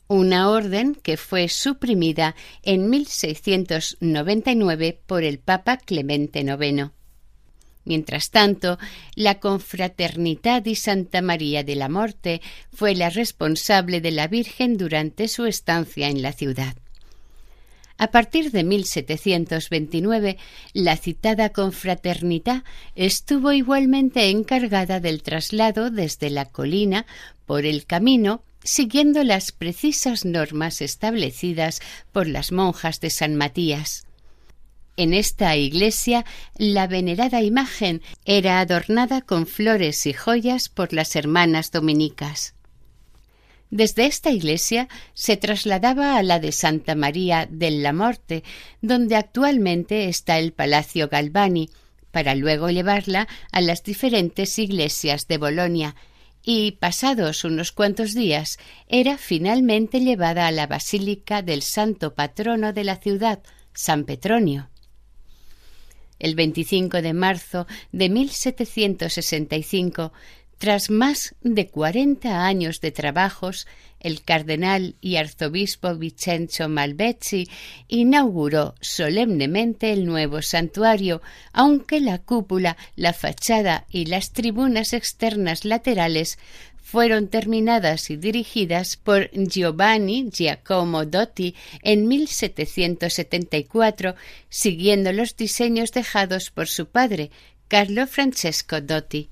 una 0.08 0.49
orden 0.49 0.95
que 0.95 1.18
fue 1.18 1.49
suprimida 1.49 2.36
en 2.64 2.89
1699 2.89 4.99
por 5.05 5.24
el 5.24 5.38
Papa 5.39 5.78
Clemente 5.78 6.39
IX. 6.41 6.91
Mientras 7.84 8.32
tanto, 8.32 8.80
la 9.16 9.39
Confraternidad 9.39 10.66
y 10.66 10.76
Santa 10.76 11.22
María 11.22 11.64
de 11.64 11.76
la 11.76 11.88
Morte 11.88 12.41
fue 12.74 12.95
la 12.95 13.10
responsable 13.10 14.01
de 14.01 14.12
la 14.12 14.28
Virgen 14.28 14.76
durante 14.78 15.30
su 15.30 15.45
estancia 15.45 16.10
en 16.10 16.22
la 16.22 16.34
ciudad. 16.34 16.76
A 17.97 18.12
partir 18.12 18.51
de 18.51 18.64
1729, 18.64 20.38
la 20.74 20.97
citada 20.97 21.49
confraternidad 21.49 22.64
estuvo 22.95 23.53
igualmente 23.53 24.30
encargada 24.30 24.99
del 24.99 25.24
traslado 25.24 25.89
desde 25.89 26.30
la 26.30 26.45
colina 26.45 27.08
por 27.45 27.66
el 27.66 27.86
camino 27.86 28.43
siguiendo 28.68 29.24
las 29.24 29.53
precisas 29.53 30.26
normas 30.26 30.82
establecidas 30.82 31.80
por 32.11 32.28
las 32.28 32.51
monjas 32.51 32.99
de 32.99 33.09
San 33.09 33.36
Matías. 33.36 34.05
En 34.97 35.13
esta 35.13 35.55
iglesia 35.55 36.26
la 36.57 36.86
venerada 36.86 37.41
imagen 37.41 38.01
era 38.26 38.59
adornada 38.59 39.22
con 39.22 39.47
flores 39.47 40.05
y 40.05 40.11
joyas 40.11 40.68
por 40.68 40.91
las 40.91 41.15
hermanas 41.15 41.72
dominicas. 41.72 42.55
Desde 43.70 44.05
esta 44.05 44.32
iglesia 44.32 44.89
se 45.13 45.38
trasladaba 45.38 46.18
a 46.18 46.24
la 46.24 46.39
de 46.39 46.51
Santa 46.51 46.93
María 46.93 47.47
della 47.49 47.93
Morte, 47.93 48.43
donde 48.82 49.15
actualmente 49.15 50.09
está 50.09 50.39
el 50.39 50.51
Palacio 50.51 51.07
Galvani, 51.07 51.70
para 52.11 52.36
luego 52.36 52.70
llevarla 52.70 53.30
a 53.53 53.61
las 53.61 53.84
diferentes 53.84 54.59
iglesias 54.59 55.28
de 55.30 55.38
Bolonia, 55.38 55.95
y 56.50 56.72
pasados 56.72 57.43
unos 57.43 57.74
cuantos 57.74 58.14
días 58.14 58.58
era 58.88 59.18
finalmente 59.18 60.00
llevada 60.00 60.48
a 60.48 60.52
la 60.54 60.66
Basílica 60.66 61.41
del 61.41 61.62
Santo 61.62 62.16
Patrono 62.16 62.72
de 62.72 62.86
la 62.86 62.95
ciudad, 62.95 63.43
San 63.74 64.06
Petronio. 64.06 64.70
El 66.20 66.36
25 66.36 67.02
de 67.02 67.12
marzo 67.12 67.68
de 67.91 68.08
1765 68.08 70.14
tras 70.58 70.89
más 70.89 71.36
de 71.41 71.68
cuarenta 71.68 72.45
años 72.45 72.82
de 72.82 72.91
trabajos, 72.91 73.68
el 73.99 74.24
cardenal 74.24 74.95
y 75.01 75.18
arzobispo 75.18 75.95
Vincenzo 75.95 76.70
Malvezzi 76.70 77.49
inauguró 77.88 78.76
solemnemente 78.82 79.91
el 79.91 80.05
nuevo 80.05 80.41
santuario, 80.41 81.22
aunque 81.53 81.99
la 81.99 82.20
cúpula, 82.20 82.78
la 82.95 83.14
fachada 83.14 83.86
y 83.89 84.05
las 84.05 84.32
tribunas 84.32 84.93
externas 84.93 85.66
laterales 85.66 86.38
fueron 86.82 87.28
terminadas 87.28 88.10
y 88.10 88.16
dirigidas 88.16 88.95
por 88.95 89.30
Giovanni 89.32 90.30
Giacomo 90.32 91.05
Dotti 91.05 91.53
en 91.82 92.08
1774, 92.08 94.16
siguiendo 94.47 95.12
los 95.12 95.36
diseños 95.36 95.91
dejados 95.91 96.49
por 96.49 96.68
su 96.68 96.86
padre, 96.86 97.30
Carlo 97.68 98.08
Francesco 98.08 98.80
Dotti. 98.80 99.30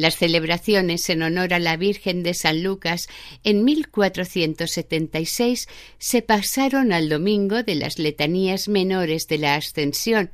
Las 0.00 0.16
celebraciones 0.16 1.10
en 1.10 1.22
honor 1.22 1.52
a 1.52 1.58
la 1.58 1.76
Virgen 1.76 2.22
de 2.22 2.32
San 2.32 2.62
Lucas 2.62 3.06
en 3.44 3.66
1476 3.66 5.68
se 5.98 6.22
pasaron 6.22 6.94
al 6.94 7.10
domingo 7.10 7.62
de 7.62 7.74
las 7.74 7.98
letanías 7.98 8.66
menores 8.66 9.28
de 9.28 9.36
la 9.36 9.56
Ascensión, 9.56 10.30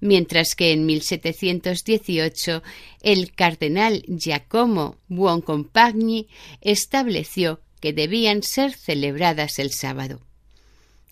mientras 0.00 0.54
que 0.54 0.72
en 0.72 0.84
1718 0.84 2.62
el 3.00 3.32
cardenal 3.32 4.04
Giacomo 4.06 4.98
Buoncompagni 5.08 6.28
estableció 6.60 7.62
que 7.80 7.94
debían 7.94 8.42
ser 8.42 8.74
celebradas 8.74 9.58
el 9.58 9.72
sábado 9.72 10.25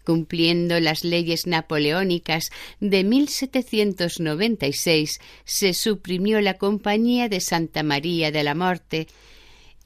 cumpliendo 0.04 0.78
las 0.80 1.04
leyes 1.04 1.46
napoleónicas 1.46 2.50
de 2.80 3.04
1796, 3.04 5.20
se 5.44 5.74
suprimió 5.74 6.40
la 6.40 6.54
Compañía 6.54 7.28
de 7.28 7.40
Santa 7.40 7.82
María 7.82 8.30
de 8.30 8.44
la 8.44 8.54
Morte. 8.54 9.08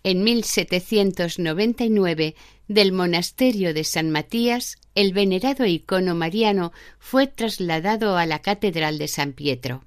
En 0.05 0.23
1799, 0.25 2.35
del 2.69 2.93
monasterio 2.93 3.73
de 3.73 3.85
San 3.85 4.11
Matías, 4.11 4.77
el 4.95 5.13
venerado 5.13 5.65
icono 5.65 6.15
mariano 6.15 6.73
fue 6.99 7.27
trasladado 7.27 8.17
a 8.17 8.27
la 8.27 8.41
Catedral 8.41 8.99
de 8.99 9.09
San 9.09 9.33
Pietro. 9.33 9.85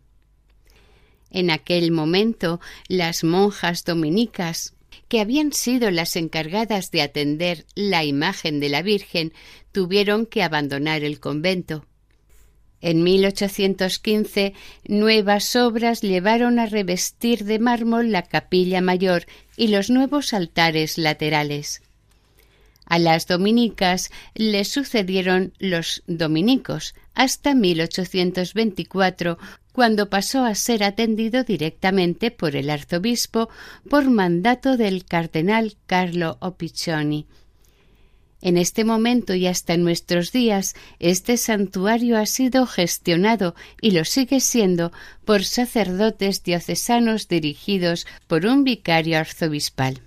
En 1.30 1.50
aquel 1.50 1.92
momento, 1.92 2.60
las 2.88 3.24
monjas 3.24 3.86
dominicas 3.86 4.74
que 5.12 5.20
habían 5.20 5.52
sido 5.52 5.92
las 5.92 6.16
encargadas 6.16 6.90
de 6.90 7.02
atender 7.02 7.66
la 7.76 8.06
imagen 8.06 8.62
de 8.62 8.70
la 8.70 8.82
Virgen, 8.82 9.34
tuvieron 9.74 10.26
que 10.26 10.42
abandonar 10.42 11.04
el 11.04 11.20
convento. 11.20 11.86
En 12.80 13.04
1815 13.04 14.54
nuevas 14.88 15.58
obras 15.58 16.00
llevaron 16.00 16.60
a 16.60 16.66
revestir 16.66 17.44
de 17.44 17.60
mármol 17.60 18.14
la 18.14 18.22
capilla 18.22 18.80
mayor 18.80 19.26
y 19.58 19.68
los 19.68 19.90
nuevos 19.90 20.34
altares 20.34 20.98
laterales. 20.98 21.82
A 22.86 22.98
las 22.98 23.28
dominicas 23.28 24.12
le 24.34 24.64
sucedieron 24.64 25.52
los 25.60 26.04
dominicos 26.08 26.96
hasta 27.16 27.54
1824, 27.54 29.38
cuando 29.72 30.10
pasó 30.10 30.44
a 30.44 30.56
ser 30.56 30.84
atendido 30.84 31.44
directamente 31.44 32.32
por 32.32 32.56
el 32.56 32.70
arzobispo 32.70 33.50
por 33.90 34.10
mandato 34.10 34.78
del 34.78 35.06
cardenal 35.06 35.78
Carlo 35.86 36.38
Opiccioni. 36.42 37.28
En 38.42 38.58
este 38.58 38.84
momento 38.84 39.36
y 39.36 39.46
hasta 39.46 39.78
nuestros 39.78 40.32
días, 40.32 40.76
este 41.00 41.38
santuario 41.38 42.18
ha 42.18 42.26
sido 42.26 42.66
gestionado 42.66 43.54
y 43.82 43.92
lo 43.92 44.04
sigue 44.04 44.40
siendo 44.40 44.92
por 45.26 45.44
sacerdotes 45.44 46.44
diocesanos 46.44 47.28
dirigidos 47.28 48.08
por 48.28 48.48
un 48.48 48.64
vicario 48.64 49.20
arzobispal. 49.20 50.02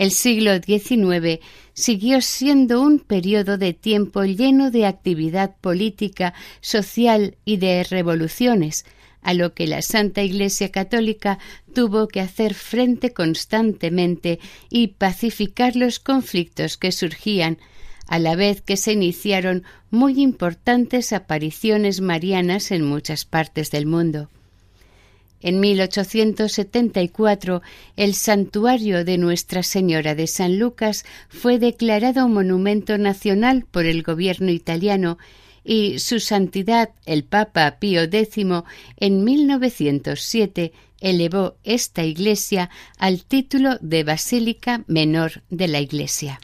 El 0.00 0.12
siglo 0.12 0.52
XIX 0.54 1.40
siguió 1.74 2.22
siendo 2.22 2.80
un 2.80 3.00
periodo 3.00 3.58
de 3.58 3.74
tiempo 3.74 4.24
lleno 4.24 4.70
de 4.70 4.86
actividad 4.86 5.56
política, 5.60 6.32
social 6.62 7.36
y 7.44 7.58
de 7.58 7.84
revoluciones, 7.84 8.86
a 9.20 9.34
lo 9.34 9.52
que 9.52 9.66
la 9.66 9.82
Santa 9.82 10.22
Iglesia 10.22 10.72
Católica 10.72 11.38
tuvo 11.74 12.08
que 12.08 12.22
hacer 12.22 12.54
frente 12.54 13.12
constantemente 13.12 14.40
y 14.70 14.86
pacificar 14.86 15.76
los 15.76 15.98
conflictos 15.98 16.78
que 16.78 16.92
surgían, 16.92 17.58
a 18.06 18.18
la 18.18 18.36
vez 18.36 18.62
que 18.62 18.78
se 18.78 18.92
iniciaron 18.92 19.64
muy 19.90 20.22
importantes 20.22 21.12
apariciones 21.12 22.00
marianas 22.00 22.70
en 22.70 22.86
muchas 22.86 23.26
partes 23.26 23.70
del 23.70 23.84
mundo. 23.84 24.30
En 25.40 25.60
1874 25.60 27.62
el 27.96 28.14
santuario 28.14 29.04
de 29.04 29.18
Nuestra 29.18 29.62
Señora 29.62 30.14
de 30.14 30.26
San 30.26 30.58
Lucas 30.58 31.04
fue 31.28 31.58
declarado 31.58 32.28
monumento 32.28 32.98
nacional 32.98 33.64
por 33.70 33.86
el 33.86 34.02
gobierno 34.02 34.50
italiano 34.50 35.18
y 35.64 35.98
su 35.98 36.20
santidad 36.20 36.90
el 37.06 37.24
Papa 37.24 37.78
Pío 37.78 38.02
X 38.02 38.36
en 38.96 39.24
1907 39.24 40.72
elevó 41.00 41.56
esta 41.64 42.04
iglesia 42.04 42.70
al 42.98 43.24
título 43.24 43.78
de 43.80 44.04
Basílica 44.04 44.84
Menor 44.86 45.42
de 45.48 45.68
la 45.68 45.80
Iglesia. 45.80 46.40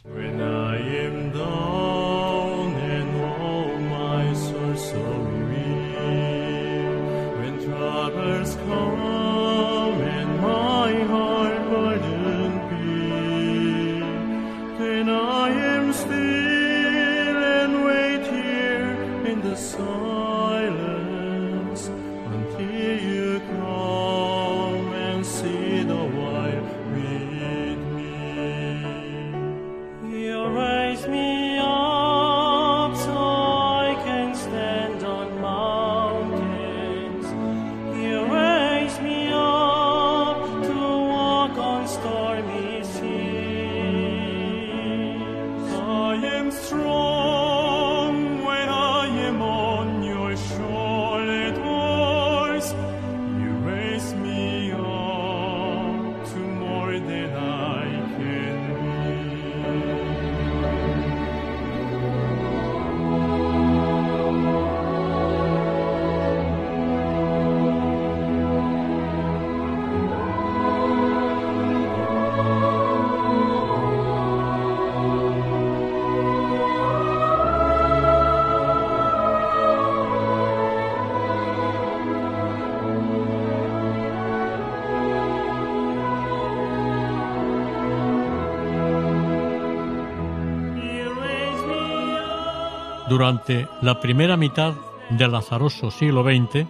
Durante 93.16 93.66
la 93.80 93.98
primera 93.98 94.36
mitad 94.36 94.74
del 95.08 95.34
azaroso 95.34 95.90
siglo 95.90 96.22
XX, 96.22 96.66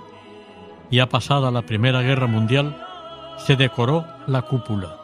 ya 0.93 1.09
pasada 1.09 1.51
la 1.51 1.63
Primera 1.63 2.03
Guerra 2.03 2.29
Mundial, 2.29 2.81
se 3.37 3.57
decoró 3.57 4.05
la 4.29 4.43
cúpula. 4.43 4.97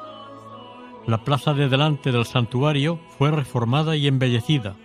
La 1.05 1.25
plaza 1.25 1.53
de 1.53 1.69
delante 1.69 2.13
del 2.13 2.27
santuario 2.27 3.01
fue 3.19 3.33
reformada 3.33 3.97
y 3.97 4.07
embellecida 4.07 4.77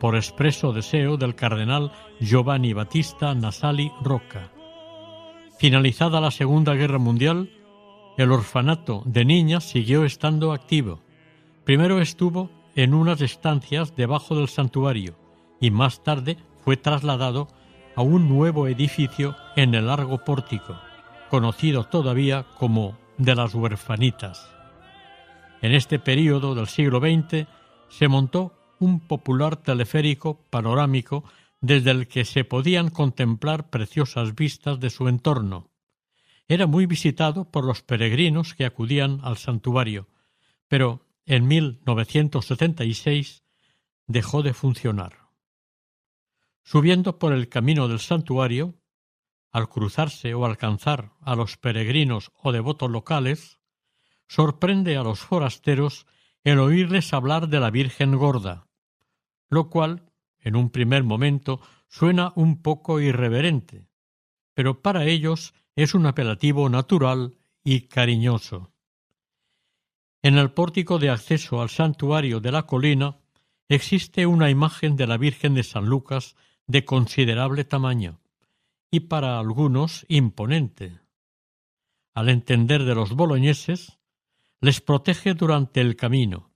por 0.00 0.16
expreso 0.16 0.72
deseo 0.72 1.18
del 1.18 1.34
cardenal 1.34 1.92
Giovanni 2.18 2.72
Battista 2.72 3.34
Nasali 3.34 3.92
Rocca. 4.00 4.50
Finalizada 5.58 6.18
la 6.22 6.30
Segunda 6.30 6.72
Guerra 6.72 6.98
Mundial, 6.98 7.50
el 8.16 8.32
orfanato 8.32 9.02
de 9.04 9.26
niñas 9.26 9.64
siguió 9.64 10.06
estando 10.06 10.54
activo. 10.54 11.02
Primero 11.64 12.00
estuvo 12.00 12.48
en 12.74 12.94
unas 12.94 13.20
estancias 13.20 13.94
debajo 13.96 14.34
del 14.34 14.48
santuario 14.48 15.25
y 15.60 15.70
más 15.70 16.02
tarde 16.02 16.36
fue 16.64 16.76
trasladado 16.76 17.48
a 17.94 18.02
un 18.02 18.28
nuevo 18.28 18.68
edificio 18.68 19.36
en 19.56 19.74
el 19.74 19.86
largo 19.86 20.24
pórtico, 20.24 20.78
conocido 21.30 21.84
todavía 21.84 22.46
como 22.58 22.98
de 23.18 23.34
las 23.34 23.54
huerfanitas. 23.54 24.50
En 25.62 25.72
este 25.72 25.98
período 25.98 26.54
del 26.54 26.66
siglo 26.66 27.00
XX 27.00 27.46
se 27.88 28.08
montó 28.08 28.52
un 28.78 29.00
popular 29.00 29.56
teleférico 29.56 30.38
panorámico 30.50 31.24
desde 31.60 31.90
el 31.90 32.06
que 32.06 32.24
se 32.24 32.44
podían 32.44 32.90
contemplar 32.90 33.70
preciosas 33.70 34.34
vistas 34.34 34.78
de 34.78 34.90
su 34.90 35.08
entorno. 35.08 35.70
Era 36.48 36.66
muy 36.66 36.86
visitado 36.86 37.50
por 37.50 37.64
los 37.64 37.82
peregrinos 37.82 38.54
que 38.54 38.66
acudían 38.66 39.20
al 39.22 39.36
santuario, 39.38 40.08
pero 40.68 41.06
en 41.24 41.48
1976 41.48 43.42
dejó 44.06 44.42
de 44.42 44.54
funcionar. 44.54 45.25
Subiendo 46.66 47.20
por 47.20 47.32
el 47.32 47.48
camino 47.48 47.86
del 47.86 48.00
santuario, 48.00 48.74
al 49.52 49.68
cruzarse 49.68 50.34
o 50.34 50.44
alcanzar 50.44 51.12
a 51.20 51.36
los 51.36 51.56
peregrinos 51.56 52.32
o 52.42 52.50
devotos 52.50 52.90
locales, 52.90 53.60
sorprende 54.26 54.96
a 54.96 55.04
los 55.04 55.20
forasteros 55.20 56.08
el 56.42 56.58
oírles 56.58 57.12
hablar 57.12 57.48
de 57.48 57.60
la 57.60 57.70
Virgen 57.70 58.16
gorda, 58.16 58.66
lo 59.48 59.70
cual, 59.70 60.10
en 60.40 60.56
un 60.56 60.70
primer 60.70 61.04
momento, 61.04 61.60
suena 61.86 62.32
un 62.34 62.60
poco 62.62 62.98
irreverente, 62.98 63.86
pero 64.52 64.82
para 64.82 65.04
ellos 65.04 65.54
es 65.76 65.94
un 65.94 66.04
apelativo 66.04 66.68
natural 66.68 67.36
y 67.62 67.82
cariñoso. 67.82 68.72
En 70.20 70.36
el 70.36 70.50
pórtico 70.50 70.98
de 70.98 71.10
acceso 71.10 71.62
al 71.62 71.70
santuario 71.70 72.40
de 72.40 72.50
la 72.50 72.64
colina 72.64 73.20
existe 73.68 74.26
una 74.26 74.50
imagen 74.50 74.96
de 74.96 75.06
la 75.06 75.16
Virgen 75.16 75.54
de 75.54 75.62
San 75.62 75.86
Lucas 75.86 76.34
de 76.66 76.84
considerable 76.84 77.64
tamaño 77.64 78.20
y 78.90 79.00
para 79.00 79.38
algunos 79.38 80.04
imponente. 80.08 81.00
Al 82.14 82.28
entender 82.28 82.84
de 82.84 82.94
los 82.94 83.12
boloñeses, 83.12 83.98
les 84.60 84.80
protege 84.80 85.34
durante 85.34 85.80
el 85.80 85.96
camino. 85.96 86.50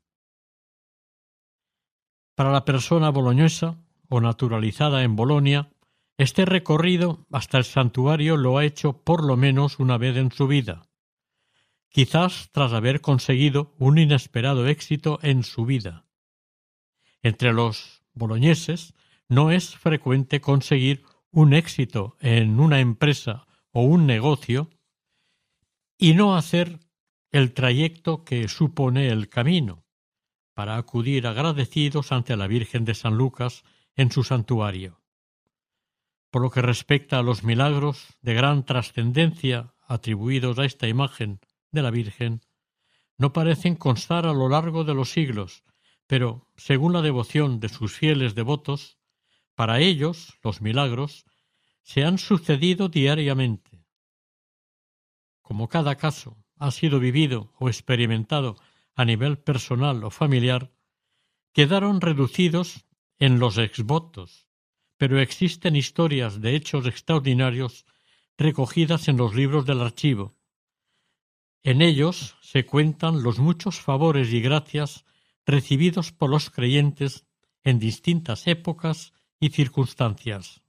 Para 2.35 2.51
la 2.51 2.65
persona 2.65 3.11
boloñesa 3.11 3.79
o 4.09 4.21
naturalizada 4.21 5.03
en 5.03 5.17
Bolonia, 5.17 5.71
este 6.17 6.45
recorrido 6.45 7.27
hasta 7.31 7.59
el 7.59 7.65
santuario 7.65 8.37
lo 8.37 8.59
ha 8.59 8.65
hecho 8.65 9.05
por 9.05 9.25
lo 9.25 9.37
menos 9.37 9.79
una 9.79 9.99
vez 9.99 10.17
en 10.17 10.33
su 10.33 10.47
vida, 10.47 10.83
quizás 11.91 12.51
tras 12.53 12.73
haber 12.73 13.01
conseguido 13.01 13.75
un 13.79 13.99
inesperado 13.99 14.67
éxito 14.67 15.19
en 15.23 15.43
su 15.43 15.67
vida. 15.67 16.07
Entre 17.23 17.53
los 17.53 18.03
boloñeses 18.15 18.95
no 19.31 19.53
es 19.53 19.77
frecuente 19.77 20.41
conseguir 20.41 21.05
un 21.31 21.55
éxito 21.55 22.17
en 22.21 22.59
una 22.59 22.81
empresa 22.81 23.47
o 23.71 23.83
un 23.83 24.05
negocio 24.05 24.69
y 25.97 26.15
no 26.15 26.37
hacer 26.37 26.81
el 27.31 27.55
trayecto 27.55 28.25
que 28.25 28.49
supone 28.49 29.09
el 29.09 29.29
camino, 29.29 29.85
para 30.53 30.77
acudir 30.77 31.29
agradecidos 31.29 32.11
ante 32.11 32.37
la 32.37 32.49
Virgen 32.49 32.85
de 32.85 32.95
San 32.95 33.17
Lucas 33.17 33.63
en 33.95 34.11
su 34.11 34.25
santuario. 34.25 35.01
Por 36.31 36.43
lo 36.43 36.51
que 36.51 36.61
respecta 36.61 37.21
a 37.21 37.23
los 37.23 37.45
milagros 37.45 38.09
de 38.23 38.35
gran 38.35 38.65
trascendencia 38.65 39.75
atribuidos 39.87 40.59
a 40.59 40.65
esta 40.65 40.89
imagen 40.89 41.39
de 41.71 41.83
la 41.83 41.93
Virgen, 41.93 42.41
no 43.17 43.33
parecen 43.33 43.77
constar 43.77 44.27
a 44.27 44.33
lo 44.33 44.49
largo 44.49 44.83
de 44.83 44.95
los 44.95 45.13
siglos, 45.13 45.63
pero, 46.09 46.49
según 46.57 46.93
la 46.93 47.03
devoción 47.03 47.61
de 47.61 47.69
sus 47.69 47.93
fieles 47.93 48.35
devotos, 48.35 49.00
para 49.61 49.79
ellos 49.79 50.39
los 50.43 50.63
milagros 50.63 51.27
se 51.83 52.03
han 52.03 52.17
sucedido 52.17 52.89
diariamente. 52.89 53.85
Como 55.43 55.69
cada 55.69 55.97
caso 55.97 56.43
ha 56.57 56.71
sido 56.71 56.99
vivido 56.99 57.53
o 57.59 57.69
experimentado 57.69 58.57
a 58.95 59.05
nivel 59.05 59.37
personal 59.37 60.03
o 60.03 60.11
familiar, 60.11 60.73
quedaron 61.53 62.01
reducidos 62.01 62.87
en 63.19 63.39
los 63.39 63.59
exvotos, 63.59 64.49
pero 64.97 65.21
existen 65.21 65.77
historias 65.77 66.41
de 66.41 66.57
hechos 66.57 66.87
extraordinarios 66.87 67.85
recogidas 68.39 69.09
en 69.09 69.19
los 69.19 69.35
libros 69.35 69.67
del 69.67 69.83
archivo. 69.83 70.39
En 71.63 71.83
ellos 71.83 72.39
se 72.41 72.65
cuentan 72.65 73.23
los 73.23 73.39
muchos 73.39 73.79
favores 73.79 74.33
y 74.33 74.41
gracias 74.41 75.05
recibidos 75.45 76.13
por 76.13 76.31
los 76.31 76.49
creyentes 76.49 77.27
en 77.63 77.79
distintas 77.79 78.47
épocas 78.47 79.13
y 79.41 79.49
circunstancias. 79.49 80.63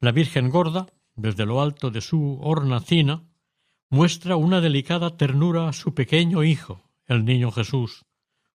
La 0.00 0.12
Virgen 0.12 0.48
Gorda, 0.48 0.86
desde 1.16 1.44
lo 1.44 1.60
alto 1.60 1.90
de 1.90 2.00
su 2.00 2.38
hornacina, 2.40 3.24
muestra 3.90 4.36
una 4.36 4.60
delicada 4.60 5.16
ternura 5.16 5.68
a 5.68 5.72
su 5.72 5.92
pequeño 5.92 6.44
hijo, 6.44 6.88
el 7.06 7.24
niño 7.24 7.50
Jesús, 7.50 8.04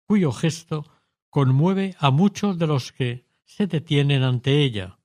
cuyo 0.06 0.32
gesto 0.32 0.90
conmueve 1.30 1.96
a 2.00 2.12
muchos 2.12 2.58
de 2.58 2.68
los 2.68 2.92
que 2.92 3.26
se 3.44 3.68
detienen 3.68 4.24
ante 4.24 4.64
ella, 4.64 5.00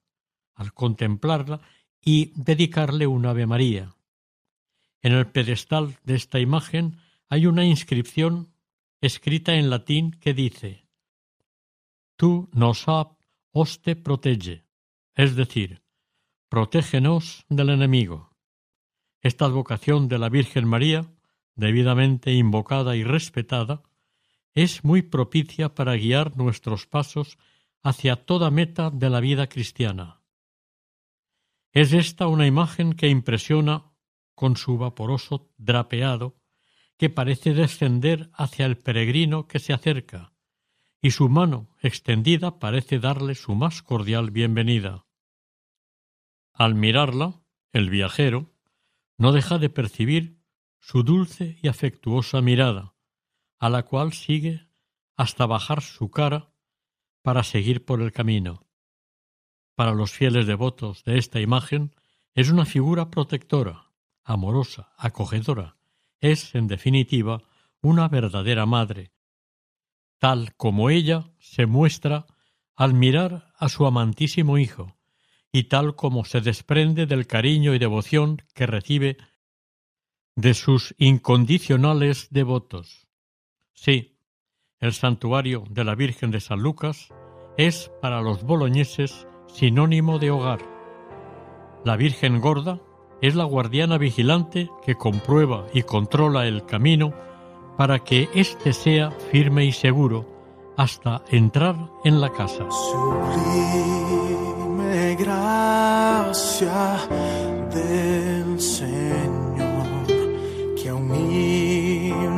al 0.54 0.72
contemplarla 0.72 1.60
y 2.00 2.32
dedicarle 2.36 3.06
un 3.06 3.26
Ave 3.26 3.46
María. 3.46 3.94
En 5.02 5.12
el 5.12 5.26
pedestal 5.26 5.98
de 6.04 6.14
esta 6.14 6.38
imagen 6.38 6.98
hay 7.28 7.46
una 7.46 7.64
inscripción 7.64 8.52
escrita 9.00 9.54
en 9.54 9.70
latín 9.70 10.12
que 10.12 10.34
dice 10.34 10.84
Tú 12.16 12.48
nos 12.52 12.88
ab 13.58 13.62
oste 13.62 13.96
protege, 13.96 14.64
es 15.16 15.34
decir, 15.34 15.82
protégenos 16.48 17.44
del 17.48 17.70
enemigo. 17.70 18.30
Esta 19.20 19.46
advocación 19.46 20.06
de 20.06 20.18
la 20.18 20.28
Virgen 20.28 20.66
María, 20.68 21.12
debidamente 21.56 22.32
invocada 22.32 22.94
y 22.94 23.02
respetada, 23.02 23.82
es 24.54 24.84
muy 24.84 25.02
propicia 25.02 25.74
para 25.74 25.96
guiar 25.96 26.36
nuestros 26.36 26.86
pasos 26.86 27.36
hacia 27.82 28.14
toda 28.14 28.50
meta 28.50 28.90
de 28.90 29.10
la 29.10 29.20
vida 29.20 29.48
cristiana. 29.48 30.22
Es 31.72 31.92
esta 31.92 32.28
una 32.28 32.46
imagen 32.46 32.92
que 32.92 33.08
impresiona 33.08 33.90
con 34.36 34.56
su 34.56 34.78
vaporoso 34.78 35.50
drapeado 35.58 36.36
que 36.96 37.10
parece 37.10 37.54
descender 37.54 38.30
hacia 38.34 38.66
el 38.66 38.76
peregrino 38.76 39.48
que 39.48 39.58
se 39.58 39.72
acerca, 39.72 40.32
y 41.00 41.12
su 41.12 41.28
mano 41.28 41.68
extendida 41.80 42.58
parece 42.58 42.98
darle 42.98 43.34
su 43.34 43.54
más 43.54 43.82
cordial 43.82 44.30
bienvenida. 44.30 45.06
Al 46.52 46.74
mirarla, 46.74 47.40
el 47.72 47.90
viajero 47.90 48.52
no 49.16 49.32
deja 49.32 49.58
de 49.58 49.70
percibir 49.70 50.42
su 50.80 51.02
dulce 51.02 51.58
y 51.62 51.68
afectuosa 51.68 52.40
mirada, 52.40 52.94
a 53.58 53.68
la 53.68 53.84
cual 53.84 54.12
sigue 54.12 54.68
hasta 55.16 55.46
bajar 55.46 55.82
su 55.82 56.10
cara 56.10 56.52
para 57.22 57.42
seguir 57.42 57.84
por 57.84 58.00
el 58.00 58.12
camino. 58.12 58.66
Para 59.74 59.92
los 59.92 60.12
fieles 60.12 60.46
devotos 60.46 61.04
de 61.04 61.18
esta 61.18 61.40
imagen 61.40 61.94
es 62.34 62.50
una 62.50 62.64
figura 62.64 63.10
protectora, 63.10 63.92
amorosa, 64.24 64.92
acogedora, 64.96 65.76
es, 66.20 66.54
en 66.54 66.66
definitiva, 66.66 67.42
una 67.80 68.08
verdadera 68.08 68.66
madre, 68.66 69.12
tal 70.18 70.54
como 70.56 70.90
ella 70.90 71.30
se 71.38 71.66
muestra 71.66 72.26
al 72.74 72.94
mirar 72.94 73.52
a 73.56 73.68
su 73.68 73.86
amantísimo 73.86 74.58
hijo, 74.58 74.96
y 75.52 75.64
tal 75.64 75.96
como 75.96 76.24
se 76.24 76.40
desprende 76.40 77.06
del 77.06 77.26
cariño 77.26 77.74
y 77.74 77.78
devoción 77.78 78.42
que 78.54 78.66
recibe 78.66 79.16
de 80.36 80.54
sus 80.54 80.94
incondicionales 80.98 82.28
devotos. 82.30 83.08
Sí, 83.72 84.18
el 84.78 84.92
santuario 84.92 85.64
de 85.70 85.84
la 85.84 85.94
Virgen 85.96 86.30
de 86.30 86.40
San 86.40 86.60
Lucas 86.60 87.08
es 87.56 87.90
para 88.00 88.20
los 88.20 88.44
boloñeses 88.44 89.26
sinónimo 89.48 90.20
de 90.20 90.30
hogar. 90.30 90.60
La 91.84 91.96
Virgen 91.96 92.40
gorda 92.40 92.80
es 93.20 93.34
la 93.34 93.44
guardiana 93.44 93.98
vigilante 93.98 94.70
que 94.84 94.94
comprueba 94.94 95.66
y 95.74 95.82
controla 95.82 96.46
el 96.46 96.64
camino 96.66 97.12
para 97.78 97.98
que 98.00 98.28
éste 98.34 98.74
sea 98.74 99.10
firme 99.30 99.64
y 99.64 99.72
seguro, 99.72 100.26
hasta 100.76 101.22
entrar 101.30 101.76
en 102.02 102.20
la 102.20 102.28
casa. 102.30 102.66
Sublime 102.90 103.94
gracia 105.14 106.98
del 107.72 108.60
Señor, 108.60 110.06
que 110.76 110.88
a 110.88 110.94
un 110.96 111.14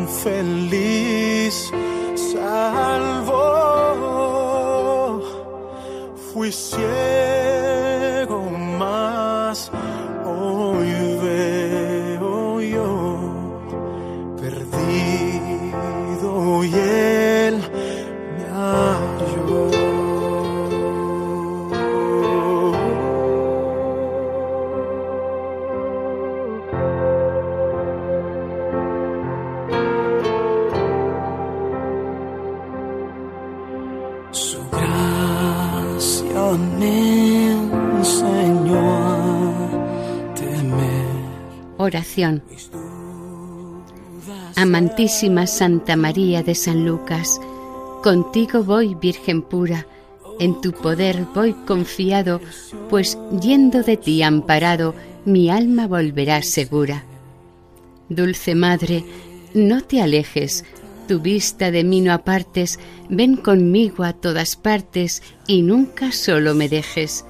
infeliz 0.07 1.73
salvó. 2.15 3.41
Fui 6.35 6.53
ciego, 6.53 7.40
Amantísima 44.57 45.47
Santa 45.47 45.97
María 45.97 46.43
de 46.43 46.55
San 46.55 46.85
Lucas, 46.85 47.41
contigo 48.03 48.63
voy, 48.65 48.95
Virgen 48.95 49.43
pura, 49.43 49.87
en 50.39 50.61
tu 50.61 50.73
poder 50.73 51.27
voy 51.35 51.53
confiado, 51.53 52.41
pues 52.89 53.19
yendo 53.41 53.83
de 53.83 53.97
ti 53.97 54.23
amparado, 54.23 54.95
mi 55.25 55.51
alma 55.51 55.87
volverá 55.87 56.43
segura. 56.43 57.05
Dulce 58.09 58.55
Madre, 58.55 59.05
no 59.55 59.83
te 59.83 60.03
alejes, 60.03 60.65
tu 61.07 61.21
vista 61.21 61.71
de 61.71 61.85
mí 61.85 62.01
no 62.01 62.13
apartes, 62.13 62.79
ven 63.09 63.37
conmigo 63.37 64.05
a 64.05 64.13
todas 64.13 64.57
partes 64.57 65.23
y 65.47 65.63
nunca 65.63 66.13
solo 66.13 66.55
me 66.55 66.69
dejes. 66.69 67.25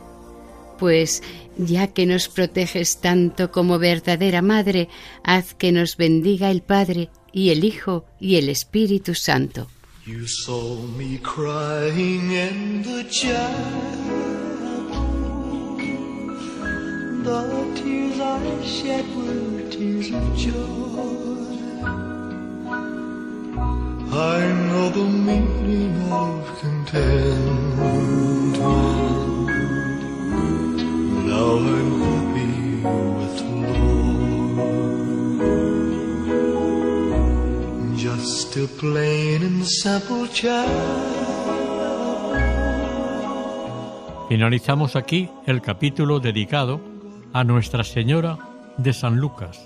Pues 0.80 1.22
ya 1.58 1.88
que 1.88 2.06
nos 2.06 2.28
proteges 2.28 3.00
tanto 3.00 3.52
como 3.52 3.78
verdadera 3.78 4.40
Madre, 4.40 4.88
haz 5.22 5.54
que 5.54 5.72
nos 5.72 5.98
bendiga 5.98 6.50
el 6.50 6.62
Padre 6.62 7.10
y 7.32 7.50
el 7.50 7.64
Hijo 7.64 8.06
y 8.18 8.36
el 8.36 8.48
Espíritu 8.48 9.14
Santo. 9.14 9.68
I 24.12 24.40
know 24.66 24.90
the 24.90 25.04
of. 26.10 26.50
Finalizamos 44.28 44.96
aquí 44.96 45.28
el 45.46 45.60
capítulo 45.60 46.20
dedicado 46.20 46.80
a 47.32 47.44
Nuestra 47.44 47.84
Señora 47.84 48.38
de 48.76 48.92
San 48.92 49.16
Lucas, 49.16 49.60